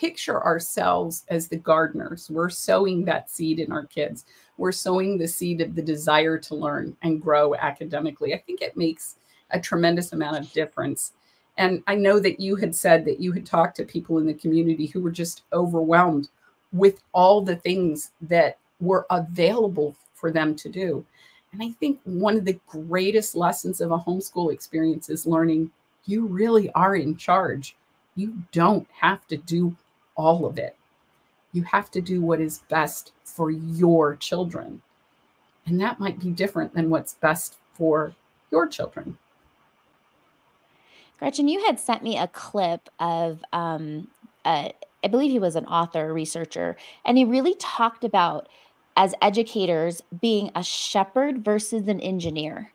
picture 0.00 0.42
ourselves 0.42 1.24
as 1.28 1.46
the 1.46 1.56
gardeners. 1.56 2.30
We're 2.30 2.48
sowing 2.48 3.04
that 3.04 3.30
seed 3.30 3.58
in 3.58 3.70
our 3.70 3.84
kids. 3.84 4.24
We're 4.56 4.72
sowing 4.72 5.18
the 5.18 5.28
seed 5.28 5.60
of 5.60 5.74
the 5.74 5.82
desire 5.82 6.38
to 6.38 6.54
learn 6.54 6.96
and 7.02 7.20
grow 7.20 7.54
academically. 7.54 8.32
I 8.32 8.38
think 8.38 8.62
it 8.62 8.78
makes 8.78 9.16
a 9.50 9.60
tremendous 9.60 10.14
amount 10.14 10.38
of 10.38 10.52
difference. 10.54 11.12
And 11.58 11.82
I 11.86 11.96
know 11.96 12.18
that 12.18 12.40
you 12.40 12.56
had 12.56 12.74
said 12.74 13.04
that 13.04 13.20
you 13.20 13.32
had 13.32 13.44
talked 13.44 13.76
to 13.76 13.84
people 13.84 14.16
in 14.16 14.26
the 14.26 14.32
community 14.32 14.86
who 14.86 15.02
were 15.02 15.10
just 15.10 15.42
overwhelmed 15.52 16.30
with 16.72 17.02
all 17.12 17.42
the 17.42 17.56
things 17.56 18.12
that 18.22 18.56
were 18.80 19.06
available 19.10 19.94
for 20.20 20.30
them 20.30 20.54
to 20.56 20.68
do. 20.68 21.04
And 21.52 21.62
I 21.62 21.70
think 21.80 21.98
one 22.04 22.36
of 22.36 22.44
the 22.44 22.60
greatest 22.66 23.34
lessons 23.34 23.80
of 23.80 23.90
a 23.90 23.98
homeschool 23.98 24.52
experience 24.52 25.08
is 25.08 25.26
learning 25.26 25.70
you 26.04 26.26
really 26.26 26.70
are 26.72 26.96
in 26.96 27.16
charge. 27.16 27.76
You 28.14 28.42
don't 28.52 28.86
have 29.00 29.26
to 29.28 29.36
do 29.36 29.76
all 30.16 30.46
of 30.46 30.58
it. 30.58 30.76
You 31.52 31.62
have 31.64 31.90
to 31.92 32.00
do 32.00 32.20
what 32.20 32.40
is 32.40 32.60
best 32.68 33.12
for 33.24 33.50
your 33.50 34.16
children. 34.16 34.82
And 35.66 35.80
that 35.80 36.00
might 36.00 36.20
be 36.20 36.30
different 36.30 36.74
than 36.74 36.90
what's 36.90 37.14
best 37.14 37.58
for 37.74 38.14
your 38.50 38.66
children. 38.66 39.18
Gretchen, 41.18 41.48
you 41.48 41.64
had 41.66 41.78
sent 41.78 42.02
me 42.02 42.16
a 42.16 42.28
clip 42.28 42.88
of, 42.98 43.44
um, 43.52 44.08
uh, 44.44 44.70
I 45.04 45.08
believe 45.08 45.30
he 45.30 45.38
was 45.38 45.54
an 45.54 45.66
author, 45.66 46.12
researcher, 46.14 46.76
and 47.04 47.18
he 47.18 47.24
really 47.24 47.54
talked 47.56 48.04
about 48.04 48.48
as 48.96 49.14
educators 49.22 50.02
being 50.20 50.50
a 50.54 50.62
shepherd 50.62 51.44
versus 51.44 51.88
an 51.88 52.00
engineer. 52.00 52.72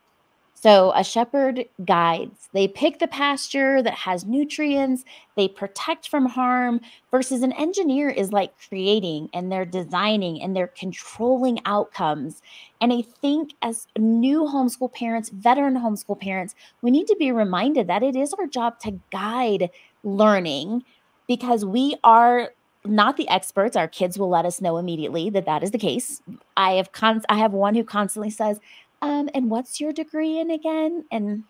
So 0.65 0.93
a 0.95 1.03
shepherd 1.03 1.65
guides. 1.85 2.49
They 2.51 2.67
pick 2.67 2.97
the 2.97 3.07
pasture 3.07 3.83
that 3.83 3.93
has 3.93 4.25
nutrients, 4.25 5.05
they 5.35 5.47
protect 5.47 6.09
from 6.09 6.25
harm, 6.25 6.81
versus 7.11 7.43
an 7.43 7.51
engineer 7.51 8.09
is 8.09 8.31
like 8.31 8.51
creating 8.67 9.29
and 9.31 9.51
they're 9.51 9.65
designing 9.65 10.41
and 10.41 10.55
they're 10.55 10.67
controlling 10.67 11.59
outcomes. 11.65 12.41
And 12.81 12.91
I 12.91 13.03
think 13.03 13.53
as 13.61 13.85
new 13.95 14.41
homeschool 14.43 14.91
parents, 14.91 15.29
veteran 15.29 15.75
homeschool 15.75 16.19
parents, 16.19 16.55
we 16.81 16.89
need 16.89 17.05
to 17.07 17.15
be 17.19 17.31
reminded 17.31 17.87
that 17.87 18.01
it 18.01 18.15
is 18.15 18.33
our 18.33 18.47
job 18.47 18.79
to 18.79 18.99
guide 19.11 19.69
learning 20.03 20.83
because 21.27 21.63
we 21.63 21.95
are 22.03 22.49
not 22.85 23.17
the 23.17 23.27
experts 23.29 23.75
our 23.75 23.87
kids 23.87 24.17
will 24.17 24.29
let 24.29 24.45
us 24.45 24.61
know 24.61 24.77
immediately 24.77 25.29
that 25.29 25.45
that 25.45 25.63
is 25.63 25.71
the 25.71 25.77
case 25.77 26.21
i 26.57 26.71
have 26.73 26.91
con- 26.91 27.23
i 27.29 27.37
have 27.37 27.53
one 27.53 27.75
who 27.75 27.83
constantly 27.83 28.29
says 28.29 28.59
um, 29.05 29.29
and 29.33 29.51
what's 29.51 29.79
your 29.79 29.93
degree 29.93 30.39
in 30.39 30.49
again? 30.49 31.05
And 31.11 31.43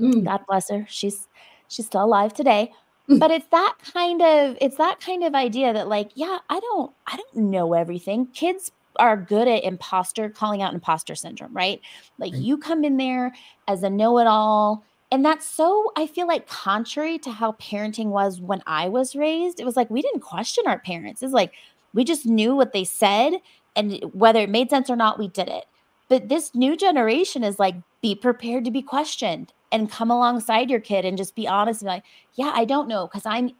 mm. 0.00 0.24
God 0.24 0.40
bless 0.48 0.70
her, 0.70 0.86
she's 0.88 1.28
she's 1.68 1.86
still 1.86 2.04
alive 2.04 2.32
today. 2.32 2.72
Mm. 3.08 3.18
But 3.18 3.30
it's 3.30 3.46
that 3.48 3.76
kind 3.92 4.22
of 4.22 4.56
it's 4.60 4.76
that 4.76 5.00
kind 5.00 5.22
of 5.22 5.34
idea 5.34 5.72
that 5.72 5.88
like, 5.88 6.10
yeah, 6.14 6.38
I 6.48 6.58
don't 6.58 6.92
I 7.06 7.16
don't 7.16 7.50
know 7.50 7.74
everything. 7.74 8.26
Kids 8.28 8.72
are 8.98 9.16
good 9.16 9.46
at 9.46 9.62
imposter 9.62 10.30
calling 10.30 10.62
out 10.62 10.72
imposter 10.72 11.14
syndrome, 11.14 11.52
right? 11.52 11.80
Like 12.18 12.32
right. 12.32 12.42
you 12.42 12.56
come 12.56 12.82
in 12.82 12.96
there 12.96 13.34
as 13.68 13.82
a 13.82 13.90
know-it-all. 13.90 14.82
And 15.12 15.24
that's 15.24 15.46
so, 15.46 15.92
I 15.96 16.06
feel 16.06 16.26
like, 16.26 16.48
contrary 16.48 17.18
to 17.18 17.30
how 17.30 17.52
parenting 17.52 18.06
was 18.06 18.40
when 18.40 18.62
I 18.66 18.88
was 18.88 19.14
raised. 19.14 19.60
It 19.60 19.64
was 19.64 19.76
like 19.76 19.90
we 19.90 20.02
didn't 20.02 20.20
question 20.20 20.64
our 20.66 20.78
parents. 20.78 21.22
It's 21.22 21.32
like 21.32 21.52
we 21.94 22.04
just 22.04 22.26
knew 22.26 22.56
what 22.56 22.72
they 22.72 22.84
said. 22.84 23.34
And 23.76 24.00
whether 24.12 24.40
it 24.40 24.50
made 24.50 24.70
sense 24.70 24.90
or 24.90 24.96
not, 24.96 25.18
we 25.18 25.28
did 25.28 25.48
it. 25.48 25.66
But 26.08 26.28
this 26.28 26.54
new 26.54 26.76
generation 26.76 27.44
is 27.44 27.58
like, 27.58 27.76
be 28.00 28.14
prepared 28.14 28.64
to 28.64 28.70
be 28.70 28.82
questioned 28.82 29.52
and 29.72 29.90
come 29.90 30.10
alongside 30.10 30.70
your 30.70 30.80
kid 30.80 31.04
and 31.04 31.18
just 31.18 31.34
be 31.34 31.48
honest 31.48 31.82
and 31.82 31.88
be 31.88 31.94
like, 31.94 32.04
yeah, 32.34 32.52
I 32.54 32.64
don't 32.64 32.88
know 32.88 33.06
because 33.06 33.26
I'm, 33.26 33.50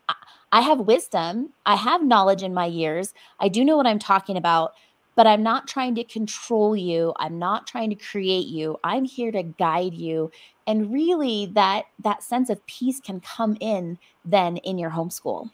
I 0.53 0.61
have 0.61 0.81
wisdom, 0.81 1.53
I 1.67 1.75
have 1.75 2.05
knowledge 2.05 2.43
in 2.43 2.55
my 2.55 2.67
years, 2.67 3.13
I 3.41 3.49
do 3.49 3.65
know 3.65 3.77
what 3.77 3.87
I'm 3.87 3.99
talking 3.99 4.37
about, 4.37 4.73
but 5.17 5.27
I'm 5.27 5.43
not 5.43 5.67
trying 5.67 5.95
to 5.97 6.05
control 6.05 6.77
you. 6.77 7.13
I'm 7.17 7.39
not 7.39 7.67
trying 7.67 7.91
to 7.91 7.97
create 7.97 8.47
you. 8.47 8.79
I'm 8.85 9.05
here 9.05 9.33
to 9.33 9.43
guide 9.43 9.95
you. 9.95 10.31
And 10.69 10.93
really, 10.93 11.47
that 11.55 11.87
that 12.05 12.23
sense 12.23 12.51
of 12.51 12.65
peace 12.67 13.01
can 13.01 13.21
come 13.21 13.57
in 13.61 13.99
then 14.25 14.59
in 14.59 14.79
your 14.79 14.91
homeschool. 14.91 15.51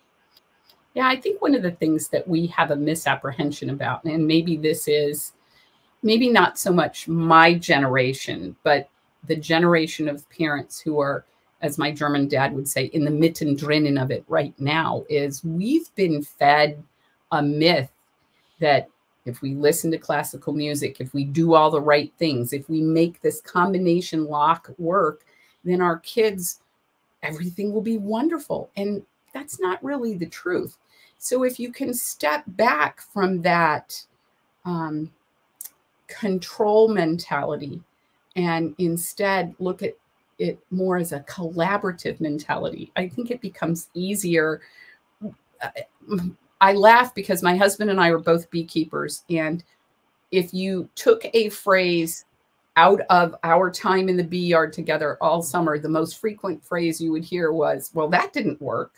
Yeah, 0.94 1.08
I 1.08 1.16
think 1.16 1.40
one 1.40 1.54
of 1.54 1.62
the 1.62 1.70
things 1.70 2.08
that 2.08 2.28
we 2.28 2.46
have 2.48 2.70
a 2.70 2.76
misapprehension 2.76 3.70
about, 3.70 4.04
and 4.04 4.26
maybe 4.26 4.56
this 4.56 4.88
is 4.88 5.32
maybe 6.02 6.28
not 6.28 6.58
so 6.58 6.72
much 6.72 7.08
my 7.08 7.54
generation, 7.54 8.56
but 8.62 8.90
the 9.28 9.36
generation 9.36 10.08
of 10.08 10.28
parents 10.28 10.80
who 10.80 11.00
are, 11.00 11.24
as 11.62 11.78
my 11.78 11.92
German 11.92 12.26
dad 12.26 12.52
would 12.52 12.68
say, 12.68 12.86
in 12.86 13.04
the 13.04 13.10
mittendrin 13.10 14.02
of 14.02 14.10
it 14.10 14.24
right 14.28 14.52
now, 14.58 15.04
is 15.08 15.44
we've 15.44 15.94
been 15.94 16.22
fed 16.22 16.82
a 17.30 17.40
myth 17.40 17.90
that 18.58 18.88
if 19.24 19.40
we 19.42 19.54
listen 19.54 19.90
to 19.90 19.98
classical 19.98 20.52
music, 20.52 21.00
if 21.00 21.14
we 21.14 21.24
do 21.24 21.54
all 21.54 21.70
the 21.70 21.80
right 21.80 22.12
things, 22.18 22.52
if 22.52 22.68
we 22.68 22.80
make 22.80 23.20
this 23.20 23.40
combination 23.40 24.26
lock 24.26 24.70
work, 24.78 25.24
then 25.64 25.80
our 25.80 25.98
kids, 26.00 26.60
everything 27.22 27.72
will 27.72 27.82
be 27.82 27.98
wonderful. 27.98 28.70
And 28.76 29.02
that's 29.32 29.60
not 29.60 29.82
really 29.82 30.14
the 30.16 30.26
truth. 30.26 30.76
So 31.18 31.44
if 31.44 31.60
you 31.60 31.72
can 31.72 31.94
step 31.94 32.42
back 32.48 33.00
from 33.00 33.42
that 33.42 34.04
um, 34.64 35.10
control 36.08 36.88
mentality 36.88 37.80
and 38.36 38.74
instead 38.78 39.54
look 39.58 39.82
at 39.82 39.94
it 40.38 40.58
more 40.70 40.96
as 40.96 41.12
a 41.12 41.20
collaborative 41.20 42.20
mentality. 42.20 42.90
I 42.96 43.08
think 43.08 43.30
it 43.30 43.40
becomes 43.40 43.88
easier. 43.94 44.60
I 46.62 46.74
laugh 46.74 47.12
because 47.12 47.42
my 47.42 47.56
husband 47.56 47.90
and 47.90 48.00
I 48.00 48.08
are 48.10 48.18
both 48.18 48.48
beekeepers. 48.50 49.24
And 49.28 49.64
if 50.30 50.54
you 50.54 50.88
took 50.94 51.24
a 51.34 51.48
phrase 51.48 52.24
out 52.76 53.00
of 53.10 53.34
our 53.42 53.68
time 53.68 54.08
in 54.08 54.16
the 54.16 54.22
bee 54.22 54.46
yard 54.46 54.72
together 54.72 55.18
all 55.20 55.42
summer, 55.42 55.76
the 55.76 55.88
most 55.88 56.20
frequent 56.20 56.64
phrase 56.64 57.00
you 57.00 57.10
would 57.10 57.24
hear 57.24 57.52
was, 57.52 57.90
Well, 57.92 58.08
that 58.10 58.32
didn't 58.32 58.62
work. 58.62 58.92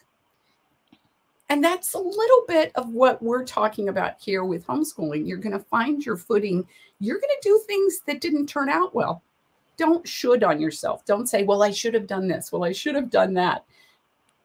And 1.49 1.65
that's 1.65 1.95
a 1.95 1.99
little 1.99 2.45
bit 2.47 2.71
of 2.75 2.91
what 2.91 3.23
we're 3.23 3.45
talking 3.45 3.89
about 3.89 4.21
here 4.21 4.45
with 4.45 4.67
homeschooling. 4.67 5.27
You're 5.27 5.39
going 5.39 5.59
to 5.59 5.65
find 5.65 6.05
your 6.05 6.19
footing. 6.19 6.67
You're 7.01 7.19
going 7.19 7.35
to 7.41 7.49
do 7.49 7.63
things 7.67 8.01
that 8.07 8.21
didn't 8.21 8.47
turn 8.47 8.69
out 8.69 8.95
well. 8.95 9.23
Don't 9.79 10.07
should 10.07 10.45
on 10.45 10.61
yourself. 10.61 11.05
Don't 11.07 11.29
say, 11.29 11.45
well, 11.45 11.63
I 11.63 11.71
should 11.71 11.95
have 11.95 12.07
done 12.07 12.29
this. 12.29 12.53
Well, 12.53 12.65
I 12.65 12.73
should 12.73 12.95
have 12.95 13.11
done 13.11 13.35
that. 13.35 13.65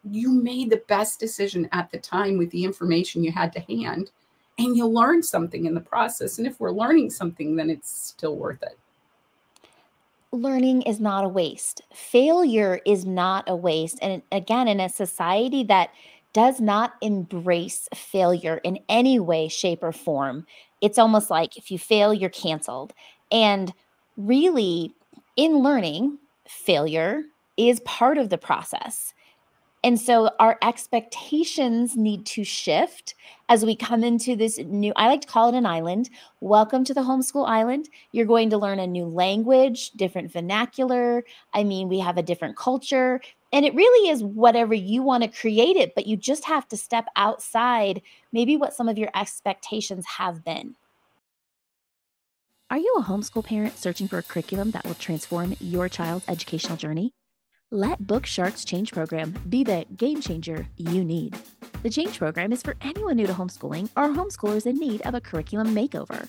You 0.04 0.32
made 0.32 0.70
the 0.70 0.84
best 0.88 1.20
decision 1.20 1.68
at 1.72 1.92
the 1.92 2.00
time 2.00 2.38
with 2.38 2.52
the 2.52 2.64
information 2.64 3.24
you 3.24 3.32
had 3.32 3.54
to 3.54 3.60
hand, 3.60 4.12
and 4.58 4.76
you 4.76 4.86
learned 4.86 5.26
something 5.26 5.66
in 5.66 5.74
the 5.74 5.82
process. 5.82 6.38
And 6.38 6.48
if 6.48 6.60
we're 6.60 6.72
learning 6.72 7.10
something, 7.10 7.56
then 7.56 7.70
it's 7.70 7.92
still 7.92 8.36
worth 8.36 8.64
it 8.64 8.78
learning 10.32 10.84
is 10.84 11.00
not 11.00 11.26
a 11.26 11.28
waste. 11.28 11.82
Failure 11.94 12.82
is 12.86 13.06
not 13.06 13.50
a 13.50 13.56
waste. 13.56 13.98
And 14.02 14.22
again, 14.32 14.68
in 14.68 14.80
a 14.80 14.90
society 14.90 15.64
that 15.64 15.90
does 16.34 16.62
not 16.62 16.94
embrace 17.02 17.90
failure 17.94 18.58
in 18.64 18.80
any 18.88 19.20
way, 19.20 19.48
shape, 19.48 19.82
or 19.82 19.92
form. 19.92 20.46
It's 20.82 21.00
almost 21.00 21.30
like 21.30 21.58
if 21.58 21.72
you 21.72 21.80
fail, 21.80 22.14
you're 22.14 22.30
canceled. 22.30 22.94
And 23.32 23.74
really, 24.16 24.94
in 25.36 25.60
learning, 25.60 26.20
failure 26.48 27.24
is 27.58 27.80
part 27.82 28.18
of 28.18 28.30
the 28.30 28.38
process. 28.38 29.14
And 29.82 30.00
so 30.00 30.30
our 30.40 30.58
expectations 30.62 31.96
need 31.96 32.26
to 32.28 32.44
shift 32.44 33.16
as 33.48 33.64
we 33.64 33.78
come 33.78 34.04
into 34.04 34.36
this 34.36 34.58
new, 34.58 34.92
I 34.98 35.08
like 35.08 35.22
to 35.22 35.28
call 35.28 35.48
it 35.48 35.58
an 35.58 35.66
island. 35.66 36.10
Welcome 36.42 36.84
to 36.84 36.94
the 36.94 37.02
homeschool 37.02 37.48
island. 37.48 37.88
You're 38.12 38.26
going 38.26 38.50
to 38.50 38.58
learn 38.58 38.80
a 38.80 38.88
new 38.88 39.06
language, 39.06 39.92
different 39.92 40.34
vernacular. 40.34 41.24
I 41.54 41.64
mean, 41.64 41.88
we 41.88 42.00
have 42.00 42.18
a 42.18 42.24
different 42.24 42.58
culture. 42.58 43.22
And 43.54 43.66
it 43.66 43.74
really 43.74 44.10
is 44.10 44.22
whatever 44.22 44.74
you 44.74 45.02
want 45.02 45.24
to 45.24 45.30
create 45.30 45.78
it, 45.78 45.96
but 45.96 46.06
you 46.06 46.18
just 46.18 46.44
have 46.44 46.68
to 46.68 46.78
step 46.78 47.06
outside 47.16 48.02
maybe 48.34 48.58
what 48.58 48.74
some 48.74 48.90
of 48.90 48.98
your 48.98 49.10
expectations 49.16 50.06
have 50.06 50.44
been. 50.44 50.76
Are 52.70 52.78
you 52.78 52.96
a 53.00 53.04
homeschool 53.04 53.46
parent 53.46 53.78
searching 53.78 54.10
for 54.10 54.18
a 54.18 54.24
curriculum 54.24 54.72
that 54.72 54.86
will 54.86 54.94
transform 54.94 55.56
your 55.62 55.88
child's 55.88 56.26
educational 56.28 56.78
journey? 56.78 57.14
Let 57.72 58.08
Bookshark's 58.08 58.66
Change 58.66 58.92
Program 58.92 59.36
be 59.48 59.64
the 59.64 59.86
game 59.96 60.22
changer 60.22 60.66
you 60.78 61.04
need. 61.04 61.38
The 61.84 61.90
Change 61.92 62.18
Program 62.18 62.52
is 62.52 62.64
for 62.64 62.76
anyone 62.82 63.18
new 63.18 63.28
to 63.28 63.34
homeschooling 63.34 63.92
or 63.96 64.08
homeschoolers 64.08 64.66
in 64.66 64.80
need 64.80 65.04
of 65.04 65.14
a 65.14 65.22
curriculum 65.22 65.76
makeover. 65.76 66.28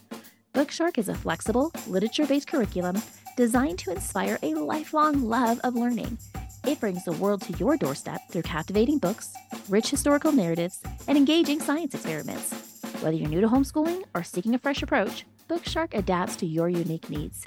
Bookshark 0.52 0.98
is 0.98 1.08
a 1.08 1.14
flexible, 1.14 1.72
literature 1.86 2.26
based 2.26 2.46
curriculum 2.46 3.00
designed 3.38 3.78
to 3.78 3.90
inspire 3.90 4.38
a 4.42 4.52
lifelong 4.52 5.30
love 5.30 5.58
of 5.64 5.76
learning. 5.76 6.18
It 6.66 6.78
brings 6.78 7.06
the 7.06 7.12
world 7.12 7.40
to 7.42 7.56
your 7.56 7.78
doorstep 7.78 8.20
through 8.30 8.42
captivating 8.42 8.98
books, 8.98 9.32
rich 9.70 9.88
historical 9.88 10.32
narratives, 10.32 10.82
and 11.08 11.16
engaging 11.16 11.60
science 11.60 11.94
experiments. 11.94 12.52
Whether 13.00 13.16
you're 13.16 13.30
new 13.30 13.40
to 13.40 13.48
homeschooling 13.48 14.02
or 14.14 14.22
seeking 14.24 14.54
a 14.54 14.58
fresh 14.58 14.82
approach, 14.82 15.24
Bookshark 15.48 15.94
adapts 15.94 16.36
to 16.36 16.46
your 16.46 16.68
unique 16.68 17.08
needs. 17.08 17.46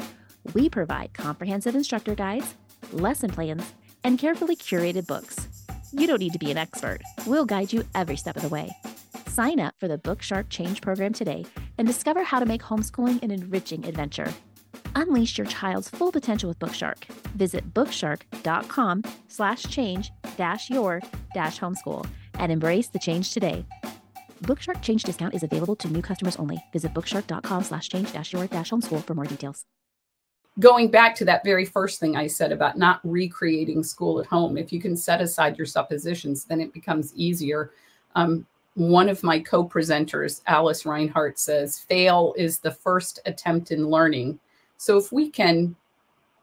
We 0.55 0.67
provide 0.67 1.13
comprehensive 1.13 1.75
instructor 1.75 2.15
guides, 2.15 2.55
lesson 2.91 3.29
plans, 3.29 3.71
and 4.03 4.17
carefully 4.17 4.55
curated 4.55 5.07
books. 5.07 5.47
You 5.91 6.07
don't 6.07 6.19
need 6.19 6.33
to 6.33 6.39
be 6.39 6.51
an 6.51 6.57
expert. 6.57 7.01
We'll 7.27 7.45
guide 7.45 7.71
you 7.71 7.83
every 7.93 8.17
step 8.17 8.35
of 8.35 8.41
the 8.41 8.49
way. 8.49 8.71
Sign 9.27 9.59
up 9.59 9.75
for 9.79 9.87
the 9.87 9.97
Bookshark 9.97 10.49
Change 10.49 10.81
program 10.81 11.13
today 11.13 11.45
and 11.77 11.87
discover 11.87 12.23
how 12.23 12.39
to 12.39 12.45
make 12.45 12.61
homeschooling 12.61 13.21
an 13.21 13.31
enriching 13.31 13.85
adventure. 13.85 14.33
Unleash 14.95 15.37
your 15.37 15.47
child's 15.47 15.89
full 15.89 16.11
potential 16.11 16.49
with 16.49 16.59
Bookshark. 16.59 17.05
Visit 17.35 17.73
bookshark.com 17.73 19.03
slash 19.27 19.63
change 19.63 20.11
dash 20.37 20.69
your 20.69 21.01
dash 21.33 21.59
homeschool 21.59 22.05
and 22.39 22.51
embrace 22.51 22.87
the 22.89 22.99
change 22.99 23.31
today. 23.31 23.65
Bookshark 24.43 24.81
change 24.81 25.03
discount 25.03 25.33
is 25.33 25.43
available 25.43 25.75
to 25.77 25.87
new 25.87 26.01
customers 26.01 26.35
only. 26.37 26.63
Visit 26.73 26.93
bookshark.com 26.93 27.63
slash 27.63 27.89
change 27.89 28.11
dash 28.11 28.33
your 28.33 28.47
dash 28.47 28.71
homeschool 28.71 29.03
for 29.03 29.13
more 29.13 29.25
details 29.25 29.63
going 30.59 30.89
back 30.89 31.15
to 31.15 31.25
that 31.25 31.43
very 31.43 31.65
first 31.65 31.99
thing 31.99 32.15
I 32.15 32.27
said 32.27 32.51
about 32.51 32.77
not 32.77 32.99
recreating 33.03 33.83
school 33.83 34.19
at 34.19 34.27
home, 34.27 34.57
if 34.57 34.71
you 34.71 34.79
can 34.79 34.95
set 34.95 35.21
aside 35.21 35.57
your 35.57 35.65
suppositions, 35.65 36.45
then 36.45 36.61
it 36.61 36.73
becomes 36.73 37.13
easier. 37.15 37.71
Um, 38.15 38.45
one 38.75 39.09
of 39.09 39.23
my 39.23 39.39
co 39.39 39.67
presenters, 39.67 40.41
Alice 40.47 40.85
Reinhart, 40.85 41.39
says 41.39 41.79
fail 41.79 42.33
is 42.37 42.59
the 42.59 42.71
first 42.71 43.19
attempt 43.25 43.71
in 43.71 43.89
learning. 43.89 44.39
So 44.77 44.97
if 44.97 45.11
we 45.11 45.29
can 45.29 45.75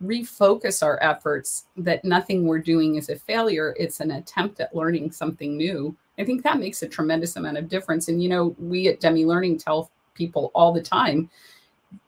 refocus 0.03 0.83
our 0.83 1.01
efforts 1.03 1.67
that 1.77 2.05
nothing 2.05 2.47
we're 2.47 2.59
doing 2.59 2.95
is 2.95 3.11
a 3.11 3.17
failure, 3.17 3.75
it's 3.79 4.01
an 4.01 4.13
attempt 4.13 4.61
at 4.61 4.75
learning 4.75 5.13
something 5.13 5.57
new. 5.57 5.95
I 6.19 6.25
think 6.25 6.43
that 6.43 6.59
makes 6.59 6.83
a 6.83 6.89
tremendous 6.89 7.37
amount 7.37 7.59
of 7.59 7.69
difference. 7.69 8.09
And, 8.09 8.23
you 8.23 8.29
know, 8.29 8.55
we 8.59 8.89
at 8.89 9.01
Demme 9.01 9.27
Learning 9.27 9.59
tell 9.59 9.91
people 10.15 10.51
all 10.55 10.73
the 10.73 10.83
time 10.83 11.31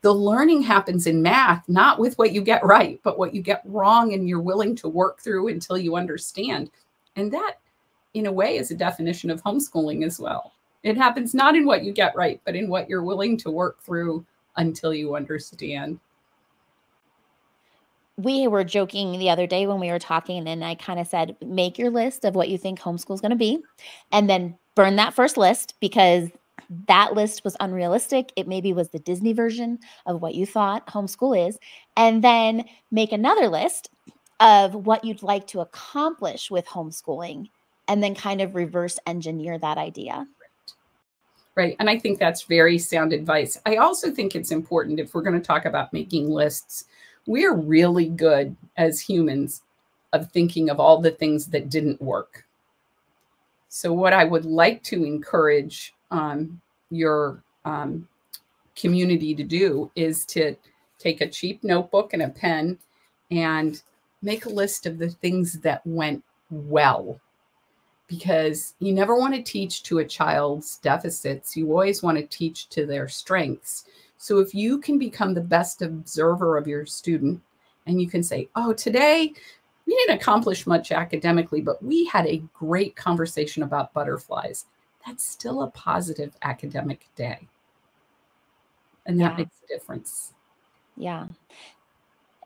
the 0.02 0.12
learning 0.12 0.62
happens 0.62 1.06
in 1.06 1.22
math, 1.22 1.68
not 1.68 1.98
with 1.98 2.16
what 2.18 2.32
you 2.32 2.40
get 2.40 2.64
right, 2.64 3.00
but 3.02 3.18
what 3.18 3.34
you 3.34 3.42
get 3.42 3.62
wrong 3.64 4.14
and 4.14 4.28
you're 4.28 4.40
willing 4.40 4.76
to 4.76 4.88
work 4.88 5.20
through 5.20 5.48
until 5.48 5.78
you 5.78 5.96
understand. 5.96 6.70
And 7.16 7.32
that, 7.32 7.54
in 8.14 8.26
a 8.26 8.32
way, 8.32 8.56
is 8.56 8.70
a 8.70 8.76
definition 8.76 9.30
of 9.30 9.42
homeschooling 9.42 10.04
as 10.04 10.18
well. 10.18 10.52
It 10.82 10.96
happens 10.96 11.34
not 11.34 11.56
in 11.56 11.64
what 11.64 11.84
you 11.84 11.92
get 11.92 12.16
right, 12.16 12.40
but 12.44 12.56
in 12.56 12.68
what 12.68 12.88
you're 12.88 13.04
willing 13.04 13.36
to 13.38 13.50
work 13.50 13.80
through 13.80 14.24
until 14.56 14.92
you 14.92 15.14
understand. 15.14 16.00
We 18.18 18.46
were 18.46 18.64
joking 18.64 19.18
the 19.18 19.30
other 19.30 19.46
day 19.46 19.66
when 19.66 19.80
we 19.80 19.90
were 19.90 19.98
talking, 19.98 20.46
and 20.46 20.64
I 20.64 20.74
kind 20.74 21.00
of 21.00 21.06
said, 21.06 21.36
make 21.44 21.78
your 21.78 21.90
list 21.90 22.24
of 22.24 22.34
what 22.34 22.48
you 22.48 22.58
think 22.58 22.78
homeschool 22.78 23.14
is 23.14 23.20
going 23.20 23.30
to 23.30 23.36
be, 23.36 23.62
and 24.10 24.28
then 24.28 24.58
burn 24.74 24.96
that 24.96 25.14
first 25.14 25.36
list 25.36 25.74
because 25.80 26.28
that 26.88 27.14
list 27.14 27.44
was 27.44 27.56
unrealistic. 27.60 28.32
It 28.36 28.48
maybe 28.48 28.72
was 28.72 28.90
the 28.90 28.98
Disney 28.98 29.32
version 29.32 29.78
of 30.06 30.22
what 30.22 30.34
you 30.34 30.46
thought 30.46 30.86
homeschool 30.86 31.48
is. 31.48 31.58
And 31.96 32.22
then 32.22 32.64
make 32.90 33.12
another 33.12 33.48
list 33.48 33.90
of 34.40 34.74
what 34.74 35.04
you'd 35.04 35.22
like 35.22 35.46
to 35.48 35.60
accomplish 35.60 36.50
with 36.50 36.66
homeschooling 36.66 37.48
and 37.88 38.02
then 38.02 38.14
kind 38.14 38.40
of 38.40 38.54
reverse 38.54 38.98
engineer 39.06 39.58
that 39.58 39.78
idea. 39.78 40.26
Right. 41.54 41.76
And 41.78 41.90
I 41.90 41.98
think 41.98 42.18
that's 42.18 42.42
very 42.42 42.78
sound 42.78 43.12
advice. 43.12 43.60
I 43.66 43.76
also 43.76 44.10
think 44.10 44.34
it's 44.34 44.50
important 44.50 44.98
if 44.98 45.14
we're 45.14 45.22
going 45.22 45.38
to 45.38 45.46
talk 45.46 45.66
about 45.66 45.92
making 45.92 46.30
lists, 46.30 46.86
we're 47.26 47.54
really 47.54 48.08
good 48.08 48.56
as 48.76 49.00
humans 49.00 49.62
of 50.12 50.30
thinking 50.32 50.70
of 50.70 50.80
all 50.80 51.00
the 51.00 51.10
things 51.10 51.46
that 51.48 51.68
didn't 51.68 52.00
work. 52.00 52.46
So, 53.68 53.92
what 53.92 54.12
I 54.12 54.24
would 54.24 54.44
like 54.44 54.82
to 54.84 55.04
encourage 55.04 55.94
um, 56.12 56.60
your 56.90 57.42
um, 57.64 58.06
community 58.76 59.34
to 59.34 59.42
do 59.42 59.90
is 59.96 60.24
to 60.26 60.54
take 60.98 61.20
a 61.20 61.28
cheap 61.28 61.64
notebook 61.64 62.12
and 62.12 62.22
a 62.22 62.28
pen 62.28 62.78
and 63.30 63.82
make 64.20 64.44
a 64.44 64.50
list 64.50 64.86
of 64.86 64.98
the 64.98 65.08
things 65.08 65.54
that 65.60 65.84
went 65.84 66.22
well. 66.50 67.18
Because 68.06 68.74
you 68.78 68.92
never 68.92 69.16
want 69.16 69.34
to 69.34 69.42
teach 69.42 69.82
to 69.84 69.98
a 69.98 70.04
child's 70.04 70.78
deficits 70.78 71.56
you 71.56 71.70
always 71.70 72.02
want 72.02 72.18
to 72.18 72.26
teach 72.26 72.68
to 72.68 72.84
their 72.84 73.08
strengths. 73.08 73.86
So 74.18 74.38
if 74.38 74.54
you 74.54 74.78
can 74.78 74.98
become 74.98 75.34
the 75.34 75.40
best 75.40 75.80
observer 75.82 76.58
of 76.58 76.68
your 76.68 76.84
student 76.84 77.40
and 77.86 78.00
you 78.00 78.08
can 78.08 78.22
say 78.22 78.48
oh 78.54 78.72
today 78.72 79.32
we 79.86 79.96
didn't 79.96 80.20
accomplish 80.20 80.66
much 80.66 80.92
academically 80.92 81.60
but 81.60 81.82
we 81.82 82.04
had 82.06 82.26
a 82.26 82.42
great 82.54 82.94
conversation 82.96 83.62
about 83.62 83.92
butterflies 83.92 84.66
that's 85.06 85.24
still 85.24 85.62
a 85.62 85.70
positive 85.70 86.34
academic 86.42 87.06
day. 87.16 87.48
And 89.06 89.20
that 89.20 89.32
yeah. 89.32 89.36
makes 89.38 89.56
a 89.64 89.66
difference. 89.66 90.32
Yeah. 90.96 91.26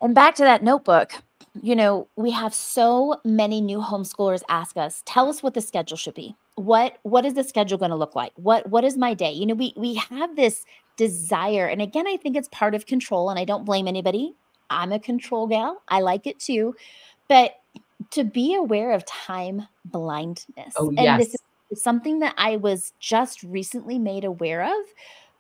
And 0.00 0.14
back 0.14 0.34
to 0.36 0.42
that 0.42 0.62
notebook, 0.62 1.12
you 1.62 1.74
know, 1.74 2.08
we 2.16 2.30
have 2.30 2.54
so 2.54 3.20
many 3.24 3.60
new 3.60 3.78
homeschoolers 3.78 4.42
ask 4.48 4.76
us, 4.76 5.02
tell 5.06 5.28
us 5.28 5.42
what 5.42 5.54
the 5.54 5.60
schedule 5.60 5.96
should 5.96 6.14
be. 6.14 6.36
What 6.54 6.98
what 7.02 7.26
is 7.26 7.34
the 7.34 7.44
schedule 7.44 7.76
going 7.76 7.90
to 7.90 7.96
look 7.96 8.14
like? 8.14 8.32
What 8.36 8.68
what 8.70 8.84
is 8.84 8.96
my 8.96 9.12
day? 9.12 9.32
You 9.32 9.46
know, 9.46 9.54
we 9.54 9.74
we 9.76 9.94
have 9.94 10.36
this 10.36 10.64
desire 10.96 11.66
and 11.66 11.82
again 11.82 12.06
I 12.06 12.16
think 12.16 12.36
it's 12.36 12.48
part 12.48 12.74
of 12.74 12.86
control 12.86 13.28
and 13.28 13.38
I 13.38 13.44
don't 13.44 13.66
blame 13.66 13.86
anybody. 13.86 14.34
I'm 14.70 14.92
a 14.92 14.98
control 14.98 15.46
gal. 15.46 15.82
I 15.88 16.00
like 16.00 16.26
it 16.26 16.38
too. 16.38 16.74
But 17.28 17.56
to 18.12 18.24
be 18.24 18.54
aware 18.54 18.92
of 18.92 19.04
time 19.04 19.66
blindness. 19.84 20.74
Oh, 20.76 20.90
yes. 20.90 21.06
And 21.06 21.20
this 21.20 21.34
is 21.34 21.42
something 21.74 22.20
that 22.20 22.34
I 22.36 22.56
was 22.56 22.92
just 23.00 23.42
recently 23.42 23.98
made 23.98 24.24
aware 24.24 24.64
of, 24.64 24.86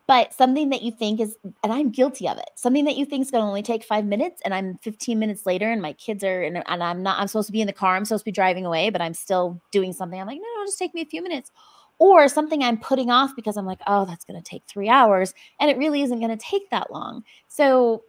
but 0.06 0.32
something 0.32 0.70
that 0.70 0.82
you 0.82 0.92
think 0.92 1.20
is, 1.20 1.36
and 1.64 1.72
I'm 1.72 1.90
guilty 1.90 2.28
of 2.28 2.38
it, 2.38 2.48
something 2.54 2.84
that 2.84 2.96
you 2.96 3.04
think 3.04 3.22
is 3.22 3.30
going 3.30 3.42
to 3.42 3.48
only 3.48 3.62
take 3.62 3.84
five 3.84 4.04
minutes, 4.04 4.40
and 4.44 4.54
I'm 4.54 4.78
15 4.78 5.18
minutes 5.18 5.46
later, 5.46 5.70
and 5.70 5.82
my 5.82 5.92
kids 5.94 6.22
are, 6.22 6.42
and, 6.42 6.62
and 6.64 6.82
I'm 6.82 7.02
not, 7.02 7.18
I'm 7.18 7.26
supposed 7.26 7.48
to 7.48 7.52
be 7.52 7.60
in 7.60 7.66
the 7.66 7.72
car, 7.72 7.96
I'm 7.96 8.04
supposed 8.04 8.22
to 8.22 8.26
be 8.26 8.32
driving 8.32 8.64
away, 8.64 8.90
but 8.90 9.00
I'm 9.00 9.14
still 9.14 9.60
doing 9.72 9.92
something. 9.92 10.20
I'm 10.20 10.26
like, 10.26 10.38
no, 10.38 10.60
no, 10.60 10.66
just 10.66 10.78
take 10.78 10.94
me 10.94 11.00
a 11.00 11.06
few 11.06 11.22
minutes. 11.22 11.50
Or 11.98 12.28
something 12.28 12.62
I'm 12.62 12.78
putting 12.78 13.10
off 13.10 13.34
because 13.34 13.56
I'm 13.56 13.64
like, 13.64 13.80
oh, 13.86 14.04
that's 14.04 14.24
going 14.24 14.40
to 14.40 14.48
take 14.48 14.62
three 14.66 14.88
hours. 14.88 15.32
And 15.58 15.70
it 15.70 15.78
really 15.78 16.02
isn't 16.02 16.20
going 16.20 16.36
to 16.36 16.36
take 16.36 16.68
that 16.70 16.92
long. 16.92 17.24
So 17.48 18.04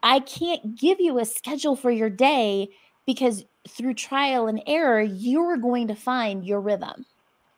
I 0.00 0.20
can't 0.20 0.78
give 0.78 1.00
you 1.00 1.18
a 1.18 1.24
schedule 1.24 1.74
for 1.74 1.90
your 1.90 2.08
day 2.08 2.68
because 3.04 3.44
through 3.68 3.94
trial 3.94 4.46
and 4.46 4.62
error, 4.68 5.02
you're 5.02 5.56
going 5.56 5.88
to 5.88 5.96
find 5.96 6.46
your 6.46 6.60
rhythm 6.60 7.04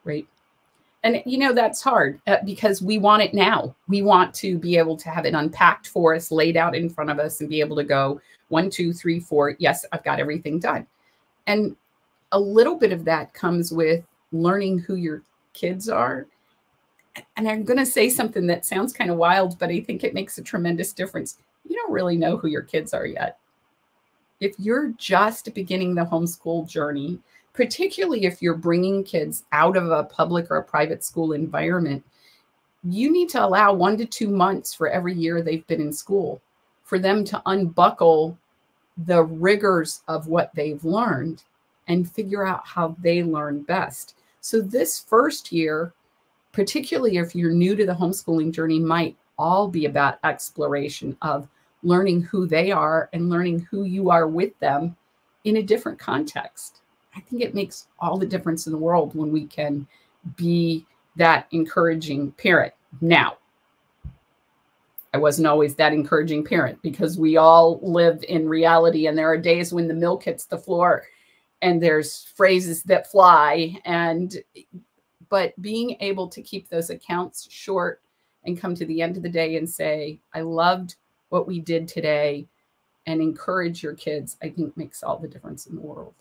right? 0.09 0.27
And 1.05 1.23
you 1.25 1.39
know 1.39 1.53
that's 1.53 1.81
hard 1.81 2.21
uh, 2.27 2.39
because 2.45 2.83
we 2.83 2.99
want 2.99 3.23
it 3.23 3.33
now. 3.33 3.77
We 3.87 4.03
want 4.03 4.35
to 4.37 4.59
be 4.59 4.77
able 4.77 4.97
to 4.97 5.09
have 5.11 5.27
it 5.27 5.35
unpacked 5.35 5.89
for 5.89 6.15
us, 6.15 6.33
laid 6.33 6.57
out 6.57 6.75
in 6.75 6.91
front 6.91 7.11
of 7.11 7.21
us, 7.21 7.41
and 7.41 7.49
be 7.49 7.61
able 7.61 7.77
to 7.77 7.85
go 7.85 8.21
one, 8.49 8.69
two, 8.69 8.93
three, 8.93 9.21
four. 9.21 9.55
Yes, 9.59 9.85
I've 9.93 10.03
got 10.03 10.19
everything 10.19 10.59
done. 10.59 10.87
And 11.47 11.77
a 12.33 12.41
little 12.41 12.77
bit 12.77 12.93
of 12.93 13.05
that 13.05 13.33
comes 13.33 13.73
with 13.73 14.05
learning 14.33 14.81
who 14.81 14.97
your 14.97 15.23
kids 15.53 15.89
are. 15.89 16.27
And 17.37 17.49
I'm 17.49 17.65
going 17.65 17.79
to 17.79 17.87
say 17.87 18.09
something 18.09 18.47
that 18.49 18.67
sounds 18.67 18.93
kind 18.93 19.11
of 19.11 19.17
wild, 19.17 19.59
but 19.59 19.71
I 19.71 19.81
think 19.81 20.05
it 20.05 20.15
makes 20.15 20.39
a 20.39 20.43
tremendous 20.43 20.93
difference. 20.93 21.39
You 21.69 21.77
don't 21.77 21.93
really 21.93 22.17
know 22.17 22.37
who 22.37 22.49
your 22.49 22.63
kids 22.63 22.93
are 22.93 23.07
yet. 23.07 23.39
If 24.41 24.55
you're 24.59 24.93
just 24.99 25.53
beginning 25.55 25.95
the 25.95 26.05
homeschool 26.05 26.69
journey, 26.69 27.19
particularly 27.59 28.25
if 28.25 28.41
you're 28.41 28.55
bringing 28.55 29.03
kids 29.03 29.43
out 29.51 29.77
of 29.77 29.91
a 29.91 30.05
public 30.05 30.49
or 30.49 30.59
a 30.59 30.63
private 30.63 31.03
school 31.03 31.33
environment, 31.33 32.05
you 32.85 33.11
need 33.11 33.29
to 33.29 33.45
allow 33.45 33.73
one 33.73 33.97
to 33.97 34.07
two 34.07 34.29
months 34.29 34.73
for 34.73 34.89
every 34.89 35.13
year 35.13 35.43
they've 35.43 35.67
been 35.67 35.81
in 35.81 35.93
school 35.93 36.41
for 36.85 37.01
them 37.01 37.25
to 37.25 37.43
unbuckle 37.47 38.39
the 39.07 39.25
rigors 39.25 40.03
of 40.07 40.29
what 40.29 40.55
they've 40.55 40.85
learned 40.85 41.43
and 41.89 42.09
figure 42.09 42.47
out 42.47 42.65
how 42.65 42.95
they 43.03 43.25
learn 43.25 43.63
best. 43.63 44.15
So, 44.41 44.61
this 44.61 45.01
first 45.01 45.51
year, 45.51 45.93
particularly 46.53 47.17
if 47.17 47.35
you're 47.35 47.51
new 47.51 47.75
to 47.75 47.85
the 47.85 47.93
homeschooling 47.93 48.53
journey, 48.53 48.79
might 48.79 49.17
all 49.37 49.67
be 49.67 49.87
about 49.87 50.21
exploration 50.23 51.17
of 51.23 51.49
learning 51.83 52.23
who 52.23 52.47
they 52.47 52.71
are 52.71 53.11
and 53.13 53.29
learning 53.29 53.67
who 53.69 53.83
you 53.83 54.11
are 54.11 54.29
with 54.29 54.57
them 54.61 54.97
in 55.43 55.57
a 55.57 55.63
different 55.63 55.99
context. 55.99 56.83
I 57.17 57.21
think 57.21 57.43
it 57.43 57.55
makes 57.55 57.87
all 57.99 58.19
the 58.19 58.27
difference 58.27 58.67
in 58.67 58.73
the 58.73 58.79
world 58.79 59.15
when 59.15 59.33
we 59.33 59.47
can 59.47 59.87
be 60.37 60.87
that 61.17 61.47
encouraging 61.51 62.33
parent. 62.33 62.73
Now, 63.01 63.39
I 65.15 65.19
wasn't 65.19 65.49
always 65.49 65.75
that 65.77 65.93
encouraging 65.93 66.45
parent 66.45 66.81
because 66.83 67.19
we 67.19 67.37
all 67.37 67.81
live 67.83 68.25
in 68.29 68.49
reality 68.49 69.07
and 69.07 69.17
there 69.17 69.31
are 69.31 69.39
days 69.39 69.73
when 69.73 69.89
the 69.89 69.95
milk 69.95 70.25
hits 70.25 70.45
the 70.45 70.59
floor 70.59 71.05
and 71.63 71.83
there's 71.83 72.25
phrases 72.37 72.83
that 72.85 73.11
fly 73.11 73.81
and 73.85 74.37
but 75.31 75.61
being 75.61 75.97
able 76.01 76.29
to 76.29 76.43
keep 76.43 76.69
those 76.69 76.91
accounts 76.91 77.51
short 77.51 78.01
and 78.45 78.61
come 78.61 78.75
to 78.75 78.87
the 78.87 79.01
end 79.03 79.17
of 79.17 79.23
the 79.23 79.29
day 79.29 79.57
and 79.57 79.69
say 79.69 80.21
I 80.35 80.43
loved 80.43 80.97
what 81.31 81.47
we 81.47 81.59
did 81.61 81.89
today 81.89 82.47
and 83.07 83.21
encourage 83.21 83.83
your 83.83 83.95
kids 83.95 84.37
I 84.43 84.51
think 84.51 84.77
makes 84.77 85.03
all 85.03 85.19
the 85.19 85.29
difference 85.29 85.67
in 85.67 85.75
the 85.75 85.81
world 85.81 86.15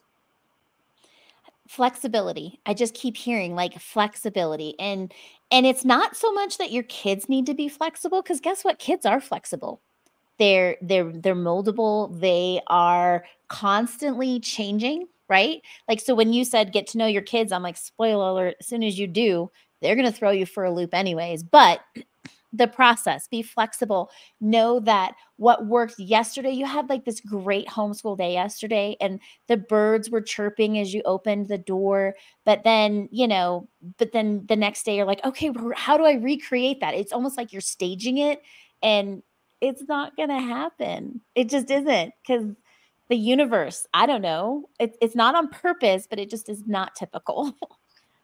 flexibility. 1.68 2.60
I 2.66 2.74
just 2.74 2.94
keep 2.94 3.18
hearing 3.18 3.56
like 3.56 3.80
flexibility 3.80 4.76
and 4.80 5.14
and 5.52 5.66
it's 5.66 5.86
not 5.86 6.16
so 6.16 6.32
much 6.34 6.58
that 6.58 6.72
your 6.72 6.84
kids 6.84 7.30
need 7.30 7.46
to 7.46 7.54
be 7.54 7.70
flexible 7.70 8.22
because 8.22 8.42
guess 8.42 8.64
what? 8.64 8.80
Kids 8.80 9.06
are 9.06 9.22
flexible. 9.22 9.82
They're 10.40 10.78
they're 10.82 11.12
they're 11.12 11.36
moldable. 11.36 12.20
They 12.20 12.62
are 12.68 13.26
constantly 13.48 14.40
changing 14.40 15.08
right? 15.30 15.62
Like 15.90 16.00
so 16.00 16.16
when 16.16 16.32
you 16.32 16.46
said 16.46 16.72
get 16.72 16.88
to 16.88 16.98
know 16.98 17.06
your 17.06 17.22
kids 17.22 17.52
i'm 17.52 17.62
like 17.62 17.76
spoiler 17.76 18.30
alert 18.30 18.56
as 18.62 18.68
soon 18.68 18.82
as 18.82 18.98
you 18.98 19.08
do 19.08 19.52
they're 19.82 19.96
going 19.96 20.12
to 20.12 20.12
throw 20.12 20.32
you 20.32 20.46
for 20.46 20.64
a 20.64 20.74
loop 20.74 20.94
anyways. 20.94 21.44
But 21.44 21.82
the 22.54 22.68
process 22.68 23.28
be 23.28 23.42
flexible 23.42 24.10
know 24.40 24.80
that 24.80 25.14
what 25.36 25.66
worked 25.68 26.00
yesterday 26.00 26.52
you 26.52 26.66
had 26.66 26.90
like 26.90 27.04
this 27.04 27.20
great 27.20 27.68
homeschool 27.68 28.18
day 28.18 28.34
yesterday 28.34 28.96
and 29.02 29.20
the 29.48 29.58
birds 29.58 30.10
were 30.10 30.22
chirping 30.22 30.80
as 30.80 30.94
you 30.94 31.02
opened 31.04 31.48
the 31.48 31.58
door 31.58 32.16
but 32.46 32.64
then 32.64 33.10
you 33.12 33.28
know 33.28 33.68
but 33.98 34.14
then 34.14 34.46
the 34.48 34.56
next 34.56 34.84
day 34.84 34.96
you're 34.96 35.06
like 35.06 35.24
okay 35.26 35.52
how 35.76 35.98
do 35.98 36.06
i 36.06 36.14
recreate 36.14 36.80
that? 36.80 36.94
It's 36.94 37.14
almost 37.14 37.38
like 37.38 37.52
you're 37.52 37.62
staging 37.62 38.18
it 38.18 38.42
and 38.82 39.24
it's 39.60 39.84
not 39.88 40.16
going 40.16 40.30
to 40.30 40.40
happen. 40.40 41.22
It 41.34 41.50
just 41.50 41.72
isn't 41.72 42.14
because 42.22 42.46
the 43.10 43.16
universe 43.16 43.88
i 43.94 44.06
don't 44.06 44.22
know. 44.22 44.70
It, 44.80 44.98
it's 45.02 45.16
not 45.16 45.36
on 45.36 45.50
purpose 45.50 46.08
but 46.10 46.20
it 46.20 46.30
just 46.30 46.50
is 46.50 46.64
not 46.68 46.96
typical. 46.96 47.54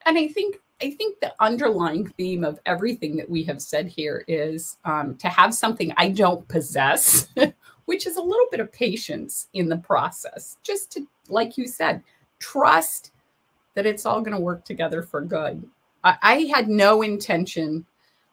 And 0.05 0.17
i 0.17 0.27
think 0.27 0.57
I 0.83 0.89
think 0.89 1.21
the 1.21 1.33
underlying 1.39 2.07
theme 2.17 2.43
of 2.43 2.59
everything 2.65 3.15
that 3.15 3.29
we 3.29 3.41
have 3.43 3.61
said 3.61 3.87
here 3.87 4.25
is 4.27 4.75
um, 4.83 5.15
to 5.15 5.29
have 5.29 5.53
something 5.53 5.93
I 5.95 6.09
don't 6.09 6.45
possess, 6.49 7.29
which 7.85 8.05
is 8.05 8.17
a 8.17 8.21
little 8.21 8.47
bit 8.51 8.59
of 8.59 8.69
patience 8.73 9.47
in 9.53 9.69
the 9.69 9.77
process. 9.77 10.57
Just 10.61 10.91
to, 10.91 11.07
like 11.29 11.57
you 11.57 11.67
said, 11.67 12.03
trust 12.39 13.13
that 13.75 13.85
it's 13.85 14.05
all 14.05 14.19
going 14.19 14.35
to 14.35 14.43
work 14.43 14.65
together 14.65 15.01
for 15.01 15.21
good. 15.21 15.63
I, 16.03 16.17
I 16.21 16.35
had 16.53 16.67
no 16.67 17.01
intention 17.01 17.85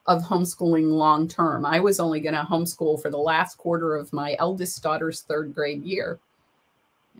of 0.06 0.24
homeschooling 0.24 0.90
long 0.90 1.28
term. 1.28 1.64
I 1.64 1.78
was 1.78 2.00
only 2.00 2.18
going 2.18 2.34
to 2.34 2.42
homeschool 2.42 3.00
for 3.00 3.12
the 3.12 3.16
last 3.16 3.58
quarter 3.58 3.94
of 3.94 4.12
my 4.12 4.34
eldest 4.40 4.82
daughter's 4.82 5.20
third 5.20 5.54
grade 5.54 5.84
year. 5.84 6.18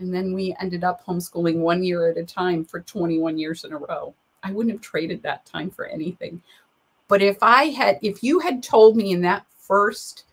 And 0.00 0.12
then 0.12 0.34
we 0.34 0.56
ended 0.60 0.82
up 0.82 1.06
homeschooling 1.06 1.58
one 1.58 1.84
year 1.84 2.10
at 2.10 2.16
a 2.18 2.24
time 2.24 2.64
for 2.64 2.80
21 2.80 3.38
years 3.38 3.62
in 3.62 3.72
a 3.72 3.78
row. 3.78 4.12
I 4.42 4.52
wouldn't 4.52 4.74
have 4.74 4.82
traded 4.82 5.22
that 5.22 5.46
time 5.46 5.70
for 5.70 5.86
anything. 5.86 6.42
But 7.08 7.22
if 7.22 7.38
I 7.42 7.64
had, 7.64 7.98
if 8.02 8.22
you 8.22 8.38
had 8.38 8.62
told 8.62 8.96
me 8.96 9.12
in 9.12 9.20
that 9.22 9.44
first 9.58 10.24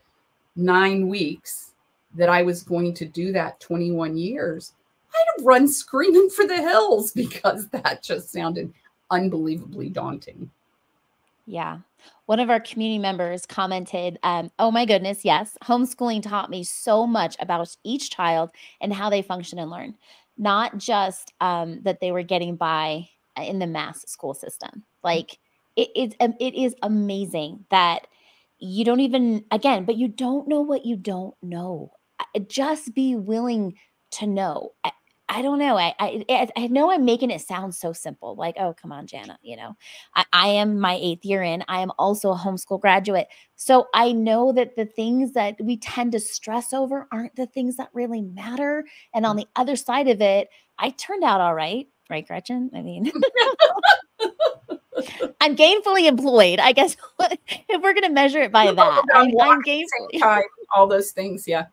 nine 0.55 1.07
weeks 1.07 1.73
that 2.15 2.29
I 2.29 2.43
was 2.43 2.63
going 2.63 2.93
to 2.95 3.05
do 3.05 3.31
that 3.31 3.59
21 3.59 4.17
years, 4.17 4.73
I'd 5.11 5.25
have 5.37 5.45
run 5.45 5.67
screaming 5.67 6.29
for 6.29 6.45
the 6.45 6.57
hills 6.57 7.11
because 7.15 7.67
that 7.69 8.03
just 8.03 8.31
sounded 8.31 8.73
unbelievably 9.09 9.89
daunting. 9.89 10.49
Yeah. 11.45 11.79
One 12.25 12.39
of 12.39 12.49
our 12.49 12.59
community 12.59 12.99
members 12.99 13.45
commented, 13.45 14.19
um, 14.23 14.51
Oh 14.59 14.69
my 14.69 14.85
goodness, 14.85 15.23
yes, 15.23 15.57
homeschooling 15.63 16.21
taught 16.21 16.49
me 16.49 16.63
so 16.63 17.07
much 17.07 17.37
about 17.39 17.75
each 17.83 18.11
child 18.11 18.51
and 18.81 18.93
how 18.93 19.09
they 19.09 19.21
function 19.21 19.57
and 19.57 19.71
learn, 19.71 19.95
not 20.37 20.77
just 20.77 21.33
um, 21.39 21.81
that 21.83 22.01
they 22.01 22.11
were 22.11 22.23
getting 22.23 22.55
by 22.55 23.09
in 23.43 23.59
the 23.59 23.67
mass 23.67 24.01
school 24.07 24.33
system. 24.33 24.71
Mm. 24.73 24.81
Like 25.03 25.39
it 25.75 25.89
is 25.95 26.13
it 26.19 26.55
is 26.55 26.75
amazing 26.81 27.65
that 27.69 28.07
you 28.59 28.83
don't 28.83 28.99
even 28.99 29.45
again, 29.51 29.85
but 29.85 29.95
you 29.95 30.07
don't 30.07 30.47
know 30.47 30.61
what 30.61 30.85
you 30.85 30.95
don't 30.95 31.35
know. 31.41 31.91
Just 32.47 32.93
be 32.93 33.15
willing 33.15 33.75
to 34.11 34.27
know. 34.27 34.71
I, 34.83 34.91
I 35.29 35.41
don't 35.41 35.59
know. 35.59 35.77
I, 35.77 35.93
I 35.99 36.47
I 36.55 36.67
know 36.67 36.89
I'm 36.89 37.03
making 37.03 37.31
it 37.31 37.41
sound 37.41 37.75
so 37.75 37.91
simple. 37.91 38.35
Like, 38.35 38.55
oh, 38.57 38.73
come 38.73 38.91
on, 38.91 39.05
Janna. 39.07 39.35
You 39.41 39.57
know, 39.57 39.75
I, 40.15 40.25
I 40.31 40.47
am 40.47 40.79
my 40.79 40.97
eighth 41.01 41.25
year 41.25 41.43
in. 41.43 41.63
I 41.67 41.81
am 41.81 41.91
also 41.99 42.31
a 42.31 42.37
homeschool 42.37 42.79
graduate. 42.79 43.27
So 43.55 43.87
I 43.93 44.13
know 44.13 44.53
that 44.53 44.75
the 44.75 44.85
things 44.85 45.33
that 45.33 45.55
we 45.61 45.77
tend 45.77 46.13
to 46.13 46.19
stress 46.19 46.73
over 46.73 47.07
aren't 47.11 47.35
the 47.35 47.45
things 47.45 47.75
that 47.75 47.89
really 47.93 48.21
matter. 48.21 48.85
And 49.13 49.25
on 49.25 49.35
mm. 49.35 49.41
the 49.41 49.47
other 49.55 49.75
side 49.75 50.07
of 50.07 50.21
it, 50.21 50.47
I 50.79 50.91
turned 50.91 51.23
out 51.23 51.41
all 51.41 51.53
right 51.53 51.87
right, 52.09 52.25
Gretchen? 52.27 52.71
I 52.73 52.81
mean, 52.81 53.11
I'm 55.41 55.55
gainfully 55.55 56.07
employed. 56.07 56.59
I 56.59 56.71
guess 56.71 56.97
if 57.19 57.81
we're 57.81 57.93
going 57.93 58.03
to 58.03 58.09
measure 58.09 58.41
it 58.41 58.51
by 58.51 58.71
that, 58.71 59.03
I'm, 59.13 59.31
I'm 59.39 59.61
gainfully 59.61 60.19
time, 60.19 60.43
all 60.75 60.87
those 60.87 61.11
things. 61.11 61.47
Yeah, 61.47 61.67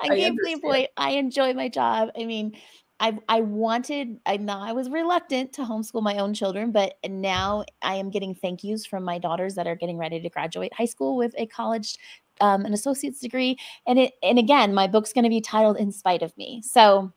I'm 0.00 0.12
I 0.12 0.16
gainfully 0.16 0.26
understand. 0.26 0.54
employed. 0.54 0.88
I 0.96 1.10
enjoy 1.12 1.54
my 1.54 1.68
job. 1.68 2.10
I 2.18 2.24
mean, 2.24 2.56
I 3.00 3.18
I 3.28 3.40
wanted. 3.40 4.20
I 4.26 4.36
now 4.36 4.60
I 4.60 4.72
was 4.72 4.88
reluctant 4.88 5.52
to 5.54 5.62
homeschool 5.62 6.02
my 6.02 6.18
own 6.18 6.34
children, 6.34 6.70
but 6.70 6.94
now 7.08 7.64
I 7.82 7.96
am 7.96 8.10
getting 8.10 8.34
thank 8.34 8.62
yous 8.64 8.86
from 8.86 9.04
my 9.04 9.18
daughters 9.18 9.54
that 9.56 9.66
are 9.66 9.76
getting 9.76 9.98
ready 9.98 10.20
to 10.20 10.28
graduate 10.28 10.72
high 10.72 10.84
school 10.84 11.16
with 11.16 11.34
a 11.36 11.46
college 11.46 11.98
um, 12.40 12.64
an 12.64 12.72
associate's 12.72 13.20
degree 13.20 13.56
and 13.86 13.98
it 13.98 14.14
and 14.22 14.38
again 14.38 14.74
my 14.74 14.86
book's 14.86 15.12
going 15.12 15.24
to 15.24 15.30
be 15.30 15.40
titled 15.40 15.76
in 15.76 15.92
spite 15.92 16.22
of 16.22 16.36
me 16.36 16.62
so 16.64 17.12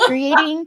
creating 0.00 0.64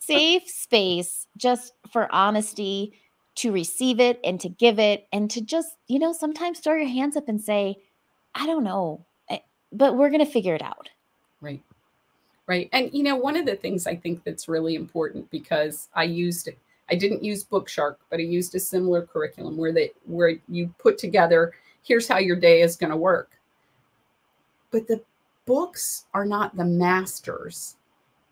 safe 0.00 0.48
space 0.48 1.26
just 1.36 1.74
for 1.90 2.12
honesty 2.12 2.92
to 3.34 3.52
receive 3.52 4.00
it 4.00 4.20
and 4.24 4.40
to 4.40 4.48
give 4.48 4.78
it 4.78 5.06
and 5.12 5.30
to 5.30 5.40
just, 5.40 5.76
you 5.88 5.98
know, 5.98 6.12
sometimes 6.12 6.58
throw 6.58 6.74
your 6.74 6.88
hands 6.88 7.16
up 7.16 7.28
and 7.28 7.40
say, 7.40 7.76
I 8.34 8.46
don't 8.46 8.64
know, 8.64 9.04
eh, 9.30 9.38
but 9.72 9.96
we're 9.96 10.10
going 10.10 10.24
to 10.24 10.30
figure 10.30 10.54
it 10.54 10.62
out. 10.62 10.90
Right. 11.40 11.62
Right. 12.46 12.68
And, 12.72 12.92
you 12.92 13.04
know, 13.04 13.16
one 13.16 13.36
of 13.36 13.46
the 13.46 13.56
things 13.56 13.86
I 13.86 13.96
think 13.96 14.24
that's 14.24 14.48
really 14.48 14.74
important 14.74 15.30
because 15.30 15.88
I 15.94 16.04
used, 16.04 16.48
I 16.90 16.94
didn't 16.94 17.24
use 17.24 17.44
Bookshark, 17.44 17.96
but 18.10 18.18
I 18.18 18.24
used 18.24 18.54
a 18.54 18.60
similar 18.60 19.02
curriculum 19.06 19.56
where 19.56 19.72
they, 19.72 19.92
where 20.04 20.34
you 20.48 20.74
put 20.78 20.98
together, 20.98 21.52
here's 21.82 22.08
how 22.08 22.18
your 22.18 22.36
day 22.36 22.60
is 22.60 22.76
going 22.76 22.90
to 22.90 22.96
work. 22.96 23.30
But 24.70 24.88
the 24.88 25.02
books 25.46 26.06
are 26.12 26.24
not 26.24 26.56
the 26.56 26.64
masters 26.64 27.76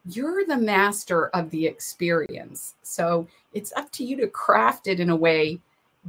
you're 0.07 0.45
the 0.47 0.57
master 0.57 1.29
of 1.29 1.51
the 1.51 1.67
experience. 1.67 2.75
So 2.83 3.29
it's 3.53 3.73
up 3.77 3.91
to 3.93 4.05
you 4.05 4.17
to 4.19 4.29
craft 4.29 4.87
it 4.87 5.01
in 5.01 5.11
a 5.11 5.17
way 5.17 5.61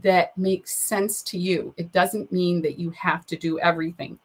that 0.02 0.38
makes 0.38 0.76
sense 0.76 1.22
to 1.24 1.38
you. 1.38 1.74
It 1.78 1.92
doesn't 1.92 2.32
mean 2.32 2.62
that 2.62 2.80
you 2.80 2.90
have 2.92 3.26
to 3.28 3.36
do 3.36 3.60
everything. 3.60 4.18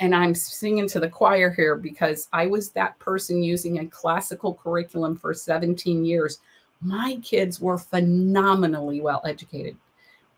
And 0.00 0.14
I'm 0.14 0.34
singing 0.34 0.88
to 0.88 1.00
the 1.00 1.08
choir 1.08 1.50
here 1.50 1.76
because 1.76 2.28
I 2.32 2.46
was 2.46 2.70
that 2.70 2.98
person 2.98 3.42
using 3.42 3.78
a 3.78 3.86
classical 3.86 4.54
curriculum 4.54 5.16
for 5.16 5.32
17 5.32 6.04
years. 6.04 6.40
My 6.82 7.18
kids 7.22 7.60
were 7.60 7.78
phenomenally 7.78 9.00
well 9.00 9.22
educated. 9.24 9.76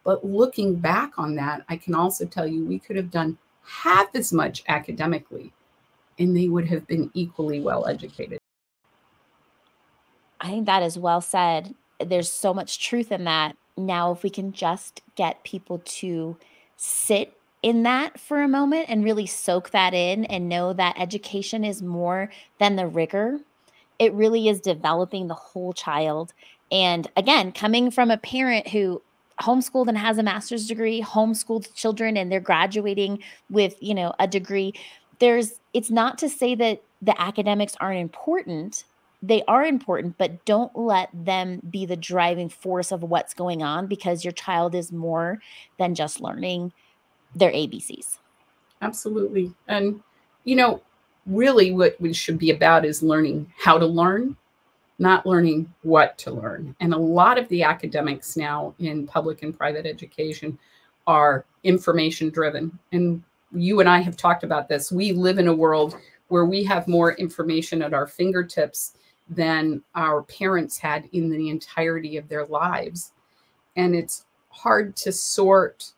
But 0.05 0.25
looking 0.25 0.77
back 0.77 1.19
on 1.19 1.35
that, 1.37 1.65
I 1.69 1.77
can 1.77 1.95
also 1.95 2.25
tell 2.25 2.47
you 2.47 2.65
we 2.65 2.79
could 2.79 2.97
have 2.97 3.11
done 3.11 3.37
half 3.63 4.15
as 4.15 4.33
much 4.33 4.63
academically 4.69 5.53
and 6.19 6.37
they 6.37 6.49
would 6.49 6.67
have 6.69 6.87
been 6.87 7.11
equally 7.15 7.61
well 7.61 7.87
educated. 7.87 8.39
I 10.41 10.49
think 10.49 10.67
that 10.67 10.83
is 10.83 10.99
well 10.99 11.21
said. 11.21 11.75
There's 12.05 12.31
so 12.31 12.55
much 12.55 12.79
truth 12.79 13.11
in 13.11 13.25
that. 13.25 13.57
Now, 13.77 14.13
if 14.13 14.23
we 14.23 14.31
can 14.31 14.53
just 14.53 15.03
get 15.15 15.45
people 15.45 15.81
to 15.85 16.37
sit 16.77 17.35
in 17.63 17.83
that 17.83 18.21
for 18.21 18.43
a 18.43 18.49
moment 18.49 18.87
and 18.89 19.05
really 19.05 19.27
soak 19.27 19.71
that 19.71 19.95
in 19.95 20.25
and 20.27 20.49
know 20.49 20.73
that 20.73 20.99
education 20.99 21.65
is 21.65 21.83
more 21.83 22.31
than 22.59 22.77
the 22.77 22.87
rigor, 22.87 23.41
it 23.99 24.13
really 24.15 24.49
is 24.49 24.61
developing 24.61 25.27
the 25.27 25.35
whole 25.35 25.73
child. 25.73 26.33
And 26.71 27.09
again, 27.17 27.53
coming 27.53 27.91
from 27.91 28.11
a 28.11 28.17
parent 28.17 28.69
who 28.69 29.03
homeschooled 29.41 29.89
and 29.89 29.99
has 29.99 30.19
a 30.19 30.23
master's 30.23 30.67
degree, 30.67 31.03
homeschooled 31.03 31.75
children 31.75 32.17
and 32.17 32.31
they're 32.31 32.41
graduating 32.41 33.21
with, 33.51 33.77
you 33.81 33.95
know, 33.95 34.15
a 34.19 34.29
degree, 34.29 34.73
there's 35.19 35.61
it's 35.75 35.91
not 35.91 36.19
to 36.19 36.29
say 36.29 36.55
that 36.55 36.83
the 37.03 37.21
academics 37.21 37.77
aren't 37.81 38.01
important 38.01 38.85
they 39.23 39.43
are 39.49 39.65
important, 39.65 40.17
but 40.17 40.45
don't 40.45 40.77
let 40.77 41.11
them 41.13 41.61
be 41.69 41.87
the 41.87 41.97
driving 41.97 42.49
force 42.49 42.93
of 42.93 43.03
what's 43.03 43.35
going 43.35 43.63
on 43.63 43.87
because 43.87 44.25
your 44.25 44.33
child 44.33 44.75
is 44.75 44.93
more 44.93 45.41
than 45.79 45.95
just 45.95 46.21
learning 46.21 46.73
their 47.35 47.51
ABCs. 47.51 48.19
Absolutely. 48.81 49.53
And, 49.67 50.01
you 50.45 50.55
know, 50.57 50.81
really 51.27 51.73
what 51.73 52.01
we 52.01 52.13
should 52.13 52.39
be 52.39 52.51
about 52.51 52.85
is 52.85 53.03
learning 53.03 53.53
how 53.59 53.77
to 53.77 53.87
learn, 53.87 54.37
not 55.01 55.27
learning 55.27 55.73
what 55.83 56.17
to 56.19 56.31
learn. 56.31 56.75
And 56.81 56.95
a 56.95 56.99
lot 56.99 57.39
of 57.39 57.49
the 57.49 57.65
academics 57.65 58.37
now 58.37 58.75
in 58.79 59.07
public 59.07 59.43
and 59.43 59.57
private 59.57 59.85
education 59.85 60.59
are 61.07 61.45
information 61.65 62.31
driven. 62.31 62.79
And 62.93 63.23
you 63.53 63.81
and 63.81 63.89
I 63.89 64.01
have 64.01 64.17
talked 64.17 64.45
about 64.45 64.69
this. 64.69 64.93
We 64.93 65.13
live 65.13 65.39
in 65.39 65.49
a 65.49 65.55
world 65.55 65.97
where 66.29 66.45
we 66.45 66.63
have 66.65 66.87
more 66.87 67.15
information 67.15 67.83
at 67.83 67.95
our 67.95 68.07
fingertips 68.07 68.93
than 69.29 69.83
our 69.95 70.23
parents 70.23 70.79
had 70.79 71.09
in 71.13 71.31
the 71.31 71.51
entirety 71.51 72.17
of 72.17 72.29
their 72.29 72.47
lives. 72.47 73.13
And 73.77 73.95
it's 73.95 74.25
hard 74.51 74.97
to 74.97 75.13
sort 75.13 75.93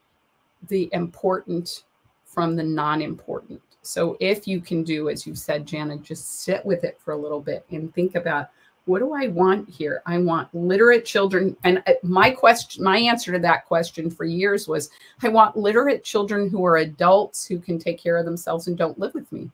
the 0.69 0.91
important 0.93 1.85
from 2.25 2.57
the 2.57 2.63
non 2.63 3.03
important. 3.03 3.61
So, 3.83 4.17
if 4.21 4.47
you 4.47 4.61
can 4.61 4.85
do, 4.85 5.09
as 5.09 5.27
you 5.27 5.35
said, 5.35 5.67
Janet, 5.67 6.03
just 6.03 6.43
sit 6.43 6.65
with 6.65 6.85
it 6.85 6.99
for 7.03 7.13
a 7.13 7.17
little 7.17 7.41
bit 7.41 7.65
and 7.71 7.95
think 7.95 8.15
about 8.15 8.51
what 8.85 8.99
do 8.99 9.15
I 9.15 9.29
want 9.29 9.69
here? 9.69 10.03
I 10.07 10.19
want 10.19 10.53
literate 10.55 11.05
children. 11.05 11.57
And 11.65 11.83
uh, 11.87 11.93
my 12.03 12.31
question, 12.31 12.83
my 12.83 12.99
answer 12.99 13.33
to 13.33 13.39
that 13.39 13.67
question 13.67 14.11
for 14.11 14.25
years 14.25 14.67
was 14.67 14.91
I 15.23 15.29
want 15.29 15.57
literate 15.57 16.03
children 16.03 16.51
who 16.51 16.65
are 16.65 16.79
adults 16.79 17.47
who 17.47 17.59
can 17.59 17.79
take 17.79 18.03
care 18.03 18.17
of 18.17 18.25
themselves 18.25 18.67
and 18.67 18.77
don't 18.77 18.99
live 18.99 19.15
with 19.15 19.31
me. 19.33 19.51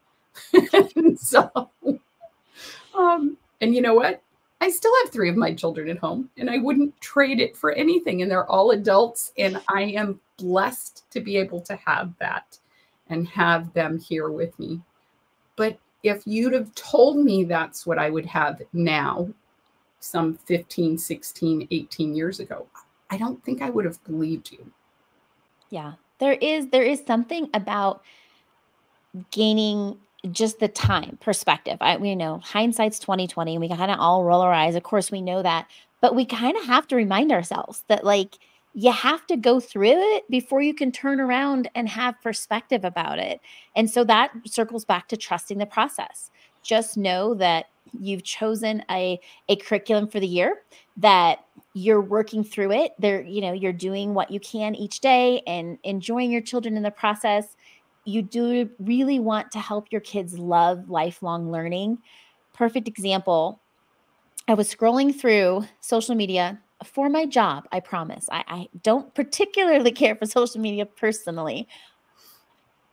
so, 1.17 1.71
um, 2.99 3.37
and 3.61 3.75
you 3.75 3.81
know 3.81 3.95
what? 3.95 4.23
I 4.61 4.71
still 4.71 4.93
have 5.03 5.13
three 5.13 5.29
of 5.29 5.37
my 5.37 5.53
children 5.53 5.89
at 5.89 5.99
home 5.99 6.31
and 6.39 6.49
I 6.49 6.59
wouldn't 6.59 6.99
trade 7.01 7.41
it 7.41 7.57
for 7.57 7.73
anything. 7.73 8.23
And 8.23 8.31
they're 8.31 8.51
all 8.51 8.71
adults. 8.71 9.33
And 9.37 9.61
I 9.69 9.83
am 9.83 10.19
blessed 10.39 11.05
to 11.11 11.21
be 11.21 11.37
able 11.37 11.61
to 11.63 11.77
have 11.77 12.13
that 12.21 12.59
and 13.09 13.29
have 13.29 13.73
them 13.75 13.99
here 13.99 14.31
with 14.31 14.59
me. 14.59 14.81
But 15.57 15.79
if 16.03 16.23
you'd 16.27 16.55
have 16.55 16.75
told 16.75 17.19
me 17.19 17.45
that's 17.45 17.87
what 17.87 17.99
I 17.99 18.11
would 18.11 18.27
have 18.27 18.63
now, 18.73 19.29
some 20.01 20.39
15, 20.47 20.99
16, 20.99 21.69
18 21.71 22.15
years 22.15 22.41
ago, 22.41 22.67
I 23.11 23.19
don't 23.19 23.43
think 23.45 23.63
I 23.63 23.71
would 23.71 23.85
have 23.85 24.03
believed 24.05 24.53
you. 24.53 24.71
Yeah. 25.71 25.95
There 26.19 26.35
is 26.35 26.69
there 26.69 26.83
is 26.83 27.03
something 27.07 27.49
about 27.53 28.03
gaining 29.31 29.99
just 30.33 30.59
the 30.59 30.69
time 30.69 31.19
perspective. 31.21 31.79
I 31.81 31.97
we 31.97 32.15
know 32.15 32.41
hindsight's 32.45 32.99
2020 32.99 33.55
and 33.55 33.61
we 33.61 33.69
kind 33.69 33.91
of 33.91 33.99
all 33.99 34.25
roll 34.25 34.41
our 34.41 34.53
eyes. 34.53 34.75
Of 34.75 34.83
course, 34.83 35.11
we 35.11 35.21
know 35.21 35.43
that, 35.43 35.69
but 36.01 36.15
we 36.15 36.25
kind 36.25 36.57
of 36.57 36.65
have 36.65 36.87
to 36.89 36.97
remind 36.97 37.33
ourselves 37.33 37.85
that 37.89 38.05
like 38.05 38.39
you 38.75 38.93
have 38.93 39.27
to 39.27 39.37
go 39.37 39.59
through 39.59 39.95
it 40.17 40.29
before 40.29 40.61
you 40.61 40.75
can 40.75 40.93
turn 40.93 41.19
around 41.19 41.71
and 41.75 41.89
have 41.89 42.21
perspective 42.23 42.85
about 42.85 43.19
it. 43.19 43.41
And 43.75 43.91
so 43.91 44.05
that 44.05 44.33
circles 44.45 44.85
back 44.85 45.09
to 45.09 45.17
trusting 45.17 45.57
the 45.57 45.67
process. 45.67 46.31
Just 46.63 46.99
know 46.99 47.33
that 47.35 47.67
you've 47.99 48.23
chosen 48.23 48.85
a, 48.91 49.19
a 49.49 49.57
curriculum 49.57 50.09
for 50.09 50.21
the 50.21 50.27
year 50.27 50.63
that 50.99 51.45
you're 51.73 52.01
working 52.01 52.43
through 52.43 52.73
it 52.73 52.93
there 52.99 53.21
you 53.23 53.41
know 53.41 53.53
you're 53.53 53.73
doing 53.73 54.15
what 54.15 54.31
you 54.31 54.41
can 54.41 54.75
each 54.75 55.01
day 55.01 55.43
and 55.47 55.79
enjoying 55.85 56.31
your 56.31 56.41
children 56.41 56.77
in 56.77 56.83
the 56.83 56.91
process 56.91 57.57
you 58.07 58.23
do 58.23 58.69
really 58.79 59.19
want 59.19 59.51
to 59.53 59.59
help 59.59 59.91
your 59.91 60.01
kids 60.01 60.39
love 60.39 60.89
lifelong 60.89 61.51
learning 61.51 61.99
perfect 62.55 62.89
example 62.89 63.61
i 64.49 64.55
was 64.55 64.73
scrolling 64.73 65.15
through 65.15 65.65
social 65.81 66.15
media 66.15 66.59
for 66.85 67.09
my 67.09 67.25
job, 67.27 67.67
I 67.73 67.81
promise. 67.81 68.29
I, 68.31 68.45
I 68.47 68.69
don't 68.83 69.15
particularly 69.15 69.93
care 69.93 70.15
for 70.15 70.27
social 70.27 70.61
media 70.61 70.85
personally. 70.85 71.69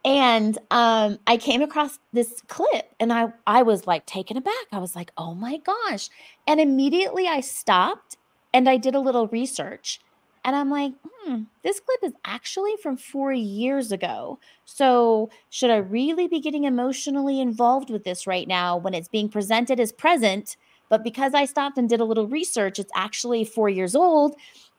And 0.06 0.58
um, 0.70 1.18
I 1.28 1.38
came 1.38 1.62
across 1.62 2.00
this 2.12 2.42
clip 2.48 2.94
and 3.00 3.14
I, 3.14 3.28
I 3.48 3.64
was 3.64 3.88
like 3.88 4.06
taken 4.06 4.36
aback. 4.36 4.54
I 4.72 4.80
was 4.80 4.96
like, 4.96 5.12
oh 5.18 5.34
my 5.34 5.58
gosh. 5.58 6.10
And 6.46 6.60
immediately 6.60 7.28
I 7.28 7.40
stopped 7.40 8.18
and 8.54 8.70
I 8.70 8.78
did 8.78 8.96
a 8.96 9.00
little 9.00 9.28
research. 9.28 10.02
And 10.46 10.56
I'm 10.56 10.70
like, 10.70 10.94
hmm, 11.06 11.44
this 11.64 11.80
clip 11.80 12.00
is 12.04 12.14
actually 12.26 12.74
from 12.82 12.98
four 12.98 13.32
years 13.32 13.92
ago. 13.92 14.40
So, 14.66 15.30
should 15.50 15.70
I 15.72 15.78
really 15.78 16.28
be 16.28 16.42
getting 16.42 16.66
emotionally 16.66 17.40
involved 17.40 17.90
with 17.90 18.04
this 18.04 18.28
right 18.28 18.48
now 18.48 18.76
when 18.78 18.94
it's 18.94 19.08
being 19.08 19.30
presented 19.30 19.80
as 19.80 19.92
present? 19.92 20.58
But 20.90 21.04
because 21.04 21.34
I 21.34 21.46
stopped 21.46 21.78
and 21.78 21.88
did 21.88 22.02
a 22.02 22.06
little 22.06 22.28
research, 22.28 22.78
it's 22.78 22.92
actually 22.94 23.46
four 23.46 23.70
years 23.70 23.96
old 23.96 24.36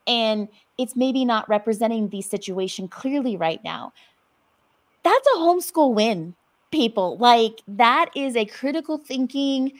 and 0.07 0.48
it's 0.79 0.96
maybe 0.96 1.24
not 1.24 1.48
representing 1.48 2.09
the 2.09 2.22
situation 2.22 2.88
clearly 2.88 3.37
right 3.37 3.62
now. 3.64 3.92
That's 5.03 5.27
a 5.35 5.38
homeschool 5.38 5.94
win, 5.94 6.35
people. 6.70 7.16
Like, 7.18 7.62
that 7.68 8.11
is 8.14 8.37
a 8.37 8.44
critical 8.44 8.98
thinking. 8.98 9.72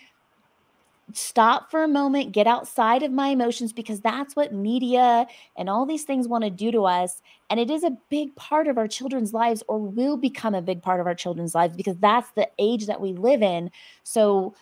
Stop 1.17 1.71
for 1.71 1.85
a 1.85 1.89
moment, 1.89 2.33
get 2.33 2.49
outside 2.49 3.05
of 3.05 3.13
my 3.13 3.29
emotions 3.29 3.73
because 3.73 4.01
that's 4.01 4.35
what 4.35 4.53
media 4.53 5.27
and 5.57 5.71
all 5.71 5.87
these 5.87 6.03
things 6.03 6.27
want 6.27 6.43
to 6.43 6.51
do 6.51 6.73
to 6.73 6.83
us. 6.83 7.23
And 7.49 7.61
it 7.61 7.71
is 7.71 7.85
a 7.85 7.97
big 8.11 8.35
part 8.35 8.67
of 8.67 8.77
our 8.77 8.89
children's 8.89 9.33
lives, 9.33 9.63
or 9.69 9.79
will 9.79 10.17
become 10.17 10.55
a 10.55 10.63
big 10.63 10.83
part 10.83 11.01
of 11.01 11.07
our 11.07 11.15
children's 11.15 11.55
lives 11.55 11.77
because 11.77 11.97
that's 11.99 12.31
the 12.33 12.49
age 12.59 12.87
that 12.87 13.01
we 13.01 13.13
live 13.13 13.43
in. 13.43 13.71
So, 14.03 14.55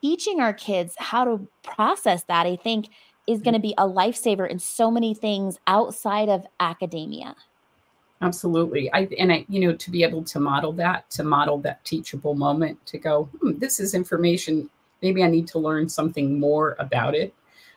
teaching 0.00 0.40
our 0.40 0.54
kids 0.54 0.94
how 0.98 1.24
to 1.24 1.46
process 1.62 2.22
that, 2.24 2.46
I 2.46 2.56
think, 2.56 2.88
is 3.26 3.42
going 3.42 3.54
to 3.54 3.60
be 3.60 3.74
a 3.76 3.86
lifesaver 3.86 4.48
in 4.48 4.58
so 4.58 4.90
many 4.90 5.12
things 5.12 5.58
outside 5.66 6.30
of 6.30 6.46
academia. 6.60 7.34
Absolutely. 8.22 8.90
I 8.94 9.08
and 9.18 9.32
I, 9.32 9.44
you 9.48 9.60
know, 9.60 9.74
to 9.74 9.90
be 9.90 10.02
able 10.02 10.24
to 10.24 10.40
model 10.40 10.72
that, 10.74 11.10
to 11.10 11.24
model 11.24 11.58
that 11.58 11.84
teachable 11.84 12.34
moment, 12.34 12.84
to 12.86 12.98
go, 12.98 13.24
hmm, 13.40 13.58
this 13.58 13.80
is 13.80 13.94
information. 13.94 14.70
Maybe 15.04 15.22
I 15.22 15.28
need 15.28 15.46
to 15.48 15.60
learn 15.60 15.88
something 15.88 16.40
more 16.40 16.74
about 16.80 17.14
it. 17.14 17.32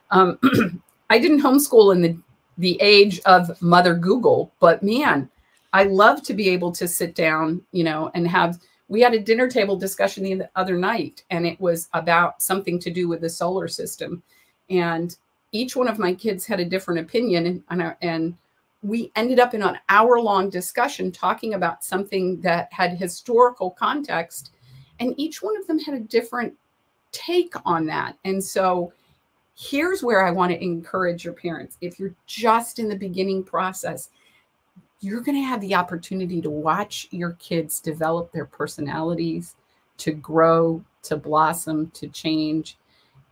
Um, 0.09 0.39
I 1.11 1.19
didn't 1.19 1.41
homeschool 1.41 1.93
in 1.93 2.01
the 2.01 2.17
the 2.57 2.75
age 2.81 3.19
of 3.27 3.61
Mother 3.61 3.93
Google, 3.93 4.51
but 4.59 4.81
man, 4.81 5.29
I 5.73 5.83
love 5.83 6.23
to 6.23 6.33
be 6.33 6.49
able 6.49 6.71
to 6.71 6.87
sit 6.87 7.13
down, 7.13 7.61
you 7.71 7.83
know, 7.83 8.09
and 8.15 8.27
have 8.27 8.59
we 8.87 9.01
had 9.01 9.13
a 9.13 9.19
dinner 9.19 9.49
table 9.49 9.75
discussion 9.75 10.23
the 10.23 10.49
other 10.55 10.77
night 10.77 11.23
and 11.29 11.45
it 11.45 11.59
was 11.59 11.89
about 11.93 12.41
something 12.41 12.79
to 12.79 12.89
do 12.89 13.07
with 13.07 13.21
the 13.21 13.29
solar 13.29 13.67
system 13.67 14.23
and 14.69 15.17
each 15.51 15.75
one 15.75 15.87
of 15.87 15.99
my 15.99 16.13
kids 16.13 16.45
had 16.45 16.59
a 16.59 16.65
different 16.65 17.01
opinion 17.01 17.63
and, 17.69 17.95
and 18.01 18.37
we 18.83 19.11
ended 19.15 19.39
up 19.39 19.53
in 19.53 19.61
an 19.61 19.77
hour 19.89 20.21
long 20.21 20.49
discussion 20.49 21.11
talking 21.11 21.53
about 21.53 21.83
something 21.83 22.39
that 22.41 22.71
had 22.71 22.91
historical 22.91 23.71
context 23.71 24.51
and 24.99 25.13
each 25.17 25.41
one 25.41 25.57
of 25.57 25.67
them 25.67 25.79
had 25.79 25.93
a 25.93 25.99
different 25.99 26.53
take 27.11 27.53
on 27.65 27.85
that 27.85 28.17
and 28.25 28.43
so 28.43 28.91
here's 29.55 30.03
where 30.03 30.25
i 30.25 30.31
want 30.31 30.51
to 30.51 30.63
encourage 30.63 31.23
your 31.23 31.33
parents 31.33 31.77
if 31.81 31.99
you're 31.99 32.15
just 32.25 32.79
in 32.79 32.87
the 32.87 32.95
beginning 32.95 33.43
process 33.43 34.09
you're 34.99 35.21
going 35.21 35.35
to 35.35 35.47
have 35.47 35.61
the 35.61 35.75
opportunity 35.75 36.41
to 36.41 36.49
watch 36.49 37.07
your 37.11 37.33
kids 37.33 37.79
develop 37.79 38.31
their 38.31 38.45
personalities, 38.45 39.55
to 39.97 40.11
grow, 40.11 40.83
to 41.03 41.17
blossom, 41.17 41.89
to 41.91 42.07
change. 42.07 42.77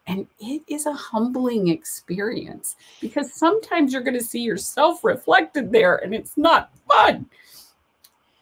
And 0.07 0.27
it 0.39 0.61
is 0.67 0.85
a 0.85 0.93
humbling 0.93 1.69
experience 1.69 2.75
because 3.01 3.33
sometimes 3.33 3.91
you're 3.91 4.03
going 4.03 4.17
to 4.17 4.23
see 4.23 4.41
yourself 4.41 5.03
reflected 5.03 5.71
there 5.71 5.97
and 5.97 6.13
it's 6.13 6.37
not 6.37 6.71
fun. 6.87 7.25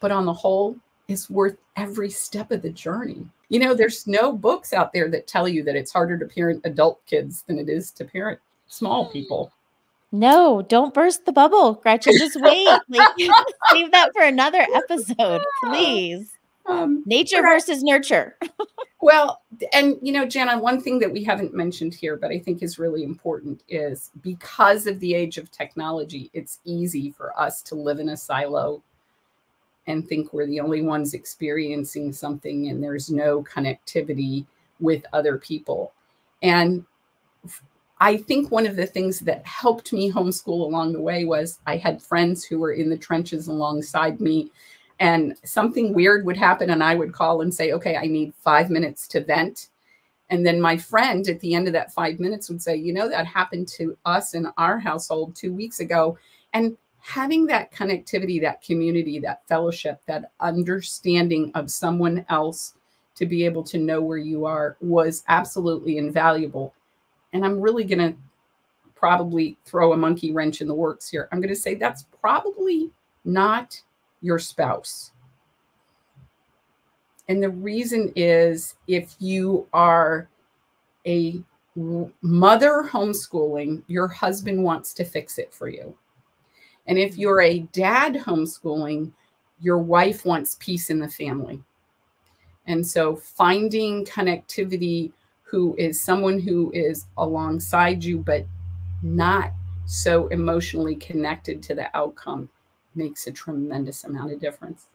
But 0.00 0.12
on 0.12 0.26
the 0.26 0.34
whole, 0.34 0.76
it's 1.08 1.28
worth 1.28 1.56
every 1.76 2.10
step 2.10 2.50
of 2.50 2.62
the 2.62 2.70
journey. 2.70 3.26
You 3.48 3.60
know, 3.60 3.74
there's 3.74 4.06
no 4.06 4.32
books 4.32 4.72
out 4.72 4.92
there 4.92 5.08
that 5.10 5.26
tell 5.26 5.48
you 5.48 5.62
that 5.64 5.76
it's 5.76 5.92
harder 5.92 6.18
to 6.18 6.26
parent 6.26 6.62
adult 6.64 7.04
kids 7.06 7.42
than 7.42 7.58
it 7.58 7.68
is 7.68 7.90
to 7.92 8.04
parent 8.04 8.40
small 8.68 9.10
people. 9.10 9.52
No, 10.12 10.62
don't 10.62 10.94
burst 10.94 11.26
the 11.26 11.32
bubble, 11.32 11.74
Gretchen. 11.74 12.16
Just 12.16 12.40
wait. 12.40 12.68
Like, 12.88 13.08
save 13.72 13.90
that 13.90 14.12
for 14.14 14.22
another 14.22 14.64
episode, 14.74 15.42
please. 15.64 16.30
Um, 16.66 17.02
Nature 17.04 17.42
versus 17.42 17.82
nurture. 17.82 18.38
well, 19.02 19.42
and 19.72 19.96
you 20.00 20.12
know, 20.12 20.24
Janna, 20.24 20.60
one 20.60 20.80
thing 20.80 20.98
that 21.00 21.12
we 21.12 21.24
haven't 21.24 21.52
mentioned 21.52 21.94
here, 21.94 22.16
but 22.16 22.30
I 22.30 22.38
think 22.38 22.62
is 22.62 22.78
really 22.78 23.02
important 23.02 23.62
is 23.68 24.10
because 24.22 24.86
of 24.86 25.00
the 25.00 25.14
age 25.14 25.36
of 25.36 25.50
technology, 25.50 26.30
it's 26.32 26.60
easy 26.64 27.10
for 27.10 27.38
us 27.38 27.60
to 27.62 27.74
live 27.74 27.98
in 27.98 28.10
a 28.10 28.16
silo 28.16 28.82
and 29.86 30.06
think 30.06 30.32
we're 30.32 30.46
the 30.46 30.60
only 30.60 30.82
ones 30.82 31.14
experiencing 31.14 32.12
something 32.12 32.68
and 32.68 32.82
there's 32.82 33.10
no 33.10 33.42
connectivity 33.42 34.46
with 34.80 35.04
other 35.12 35.38
people. 35.38 35.92
And 36.42 36.84
I 38.00 38.16
think 38.16 38.50
one 38.50 38.66
of 38.66 38.76
the 38.76 38.86
things 38.86 39.20
that 39.20 39.46
helped 39.46 39.92
me 39.92 40.10
homeschool 40.10 40.48
along 40.48 40.92
the 40.92 41.00
way 41.00 41.24
was 41.24 41.58
I 41.66 41.76
had 41.76 42.02
friends 42.02 42.44
who 42.44 42.58
were 42.58 42.72
in 42.72 42.90
the 42.90 42.98
trenches 42.98 43.48
alongside 43.48 44.20
me, 44.20 44.50
and 45.00 45.36
something 45.44 45.94
weird 45.94 46.24
would 46.24 46.36
happen, 46.36 46.70
and 46.70 46.82
I 46.82 46.96
would 46.96 47.12
call 47.12 47.40
and 47.40 47.54
say, 47.54 47.72
Okay, 47.72 47.96
I 47.96 48.06
need 48.06 48.34
five 48.34 48.70
minutes 48.70 49.06
to 49.08 49.24
vent. 49.24 49.68
And 50.30 50.46
then 50.46 50.60
my 50.60 50.76
friend 50.76 51.26
at 51.28 51.40
the 51.40 51.54
end 51.54 51.66
of 51.66 51.72
that 51.74 51.92
five 51.92 52.18
minutes 52.18 52.48
would 52.48 52.60
say, 52.60 52.76
You 52.76 52.92
know, 52.92 53.08
that 53.08 53.26
happened 53.26 53.68
to 53.68 53.96
us 54.04 54.34
in 54.34 54.48
our 54.58 54.78
household 54.78 55.34
two 55.34 55.52
weeks 55.52 55.80
ago. 55.80 56.18
And 56.52 56.76
having 57.06 57.44
that 57.44 57.70
connectivity, 57.70 58.40
that 58.40 58.62
community, 58.62 59.18
that 59.18 59.46
fellowship, 59.46 60.00
that 60.06 60.30
understanding 60.40 61.52
of 61.54 61.70
someone 61.70 62.24
else 62.30 62.76
to 63.14 63.26
be 63.26 63.44
able 63.44 63.62
to 63.62 63.76
know 63.76 64.00
where 64.00 64.16
you 64.16 64.46
are 64.46 64.78
was 64.80 65.22
absolutely 65.28 65.98
invaluable. 65.98 66.74
And 67.34 67.44
I'm 67.44 67.60
really 67.60 67.84
going 67.84 67.98
to 67.98 68.16
probably 68.94 69.58
throw 69.66 69.92
a 69.92 69.96
monkey 69.98 70.32
wrench 70.32 70.62
in 70.62 70.66
the 70.66 70.74
works 70.74 71.06
here. 71.10 71.28
I'm 71.30 71.40
going 71.40 71.50
to 71.50 71.60
say 71.60 71.74
that's 71.74 72.06
probably 72.22 72.90
not 73.26 73.78
your 74.22 74.38
spouse. 74.38 75.12
And 77.28 77.42
the 77.42 77.50
reason 77.50 78.14
is 78.16 78.76
if 78.88 79.14
you 79.18 79.68
are 79.74 80.30
a 81.06 81.42
mother 82.22 82.88
homeschooling, 82.90 83.82
your 83.88 84.08
husband 84.08 84.64
wants 84.64 84.94
to 84.94 85.04
fix 85.04 85.36
it 85.36 85.52
for 85.52 85.68
you. 85.68 85.94
And 86.86 86.98
if 86.98 87.16
you're 87.16 87.40
a 87.40 87.60
dad 87.60 88.14
homeschooling, 88.14 89.12
your 89.60 89.78
wife 89.78 90.24
wants 90.24 90.56
peace 90.60 90.90
in 90.90 90.98
the 90.98 91.08
family. 91.08 91.62
And 92.66 92.86
so 92.86 93.16
finding 93.16 94.04
connectivity 94.04 95.12
who 95.42 95.74
is 95.78 96.00
someone 96.00 96.40
who 96.40 96.70
is 96.72 97.06
alongside 97.16 98.02
you, 98.02 98.18
but 98.18 98.46
not 99.02 99.52
so 99.86 100.28
emotionally 100.28 100.96
connected 100.96 101.62
to 101.62 101.74
the 101.74 101.94
outcome 101.96 102.48
makes 102.94 103.26
a 103.26 103.32
tremendous 103.32 104.04
amount 104.04 104.32
of 104.32 104.40
difference. 104.40 104.86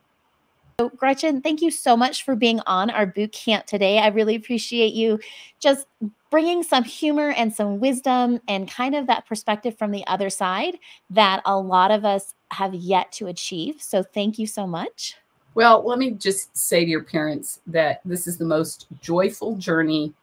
So, 0.79 0.87
Gretchen, 0.87 1.41
thank 1.41 1.61
you 1.61 1.71
so 1.71 1.97
much 1.97 2.23
for 2.23 2.37
being 2.37 2.61
on 2.65 2.89
our 2.89 3.05
boot 3.05 3.33
camp 3.33 3.65
today. 3.65 3.99
I 3.99 4.07
really 4.07 4.35
appreciate 4.35 4.93
you 4.93 5.19
just 5.59 5.85
bringing 6.31 6.63
some 6.63 6.85
humor 6.85 7.31
and 7.31 7.53
some 7.53 7.81
wisdom 7.81 8.39
and 8.47 8.71
kind 8.71 8.95
of 8.95 9.05
that 9.07 9.25
perspective 9.25 9.77
from 9.77 9.91
the 9.91 10.07
other 10.07 10.29
side 10.29 10.79
that 11.09 11.41
a 11.43 11.59
lot 11.59 11.91
of 11.91 12.05
us 12.05 12.33
have 12.51 12.73
yet 12.73 13.11
to 13.11 13.27
achieve. 13.27 13.81
So, 13.81 14.03
thank 14.03 14.39
you 14.39 14.47
so 14.47 14.65
much. 14.65 15.17
Well, 15.53 15.85
let 15.85 15.99
me 15.99 16.11
just 16.11 16.55
say 16.55 16.85
to 16.85 16.89
your 16.89 17.03
parents 17.03 17.59
that 17.67 17.99
this 18.05 18.25
is 18.25 18.37
the 18.37 18.45
most 18.45 18.87
joyful 19.01 19.57
journey 19.57 20.13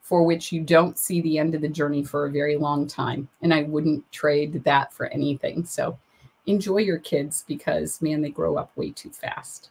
for 0.00 0.22
which 0.22 0.50
you 0.50 0.62
don't 0.62 0.96
see 0.96 1.20
the 1.20 1.36
end 1.38 1.54
of 1.54 1.60
the 1.60 1.68
journey 1.68 2.02
for 2.02 2.24
a 2.24 2.30
very 2.30 2.56
long 2.56 2.86
time. 2.86 3.28
And 3.42 3.52
I 3.52 3.64
wouldn't 3.64 4.10
trade 4.12 4.64
that 4.64 4.94
for 4.94 5.08
anything. 5.08 5.66
So, 5.66 5.98
enjoy 6.46 6.78
your 6.78 7.00
kids 7.00 7.44
because, 7.46 8.00
man, 8.00 8.22
they 8.22 8.30
grow 8.30 8.56
up 8.56 8.74
way 8.78 8.92
too 8.92 9.10
fast. 9.10 9.68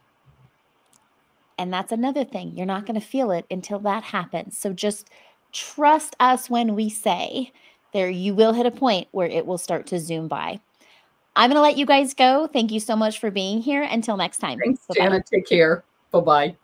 And 1.58 1.72
that's 1.72 1.92
another 1.92 2.24
thing. 2.24 2.56
You're 2.56 2.66
not 2.66 2.86
going 2.86 3.00
to 3.00 3.06
feel 3.06 3.32
it 3.32 3.46
until 3.50 3.80
that 3.80 4.04
happens. 4.04 4.58
So 4.58 4.74
just 4.74 5.10
trust 5.54 6.16
us 6.20 6.50
when 6.50 6.76
we 6.76 6.90
say 6.90 7.52
there 7.94 8.10
you 8.10 8.36
will 8.36 8.52
hit 8.54 8.66
a 8.66 8.72
point 8.72 9.08
where 9.12 9.28
it 9.28 9.46
will 9.46 9.58
start 9.58 9.88
to 9.88 10.00
zoom 10.00 10.28
by. 10.28 10.60
I'm 11.38 11.50
going 11.50 11.58
to 11.58 11.62
let 11.62 11.78
you 11.78 11.86
guys 11.86 12.14
go. 12.14 12.48
Thank 12.48 12.72
you 12.72 12.80
so 12.80 12.96
much 12.96 13.20
for 13.20 13.32
being 13.32 13.62
here. 13.62 13.84
Until 13.84 14.18
next 14.18 14.40
time. 14.40 14.60
Thanks, 14.60 14.86
Bye-bye. 14.88 15.06
Janna. 15.06 15.26
Take 15.26 15.48
care. 15.48 15.84
Bye 16.12 16.20
bye. 16.22 16.56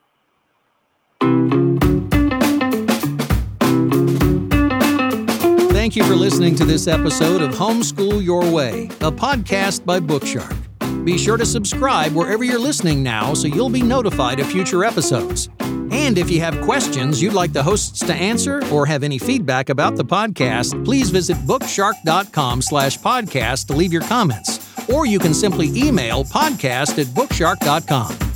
Thank 5.71 5.95
you 5.95 6.03
for 6.03 6.15
listening 6.15 6.55
to 6.55 6.65
this 6.65 6.87
episode 6.87 7.41
of 7.41 7.51
Homeschool 7.55 8.23
Your 8.23 8.49
Way, 8.49 8.85
a 9.01 9.11
podcast 9.11 9.85
by 9.85 9.99
Bookshark. 9.99 10.55
Be 11.03 11.17
sure 11.17 11.37
to 11.37 11.45
subscribe 11.45 12.13
wherever 12.13 12.43
you're 12.43 12.59
listening 12.59 13.01
now 13.01 13.33
so 13.33 13.47
you'll 13.47 13.69
be 13.69 13.81
notified 13.81 14.39
of 14.39 14.47
future 14.47 14.83
episodes. 14.83 15.49
And 15.91 16.17
if 16.17 16.29
you 16.29 16.39
have 16.41 16.61
questions 16.61 17.21
you'd 17.21 17.33
like 17.33 17.53
the 17.53 17.63
hosts 17.63 17.99
to 18.05 18.13
answer 18.13 18.61
or 18.71 18.85
have 18.85 19.03
any 19.03 19.17
feedback 19.17 19.69
about 19.69 19.95
the 19.95 20.05
podcast, 20.05 20.85
please 20.85 21.09
visit 21.09 21.37
bookshark.com 21.37 22.61
slash 22.61 22.97
podcast 22.99 23.67
to 23.67 23.73
leave 23.73 23.91
your 23.91 24.03
comments. 24.03 24.59
Or 24.89 25.05
you 25.05 25.19
can 25.19 25.33
simply 25.33 25.67
email 25.75 26.23
podcast 26.23 26.97
at 26.99 27.07
bookshark.com. 27.07 28.30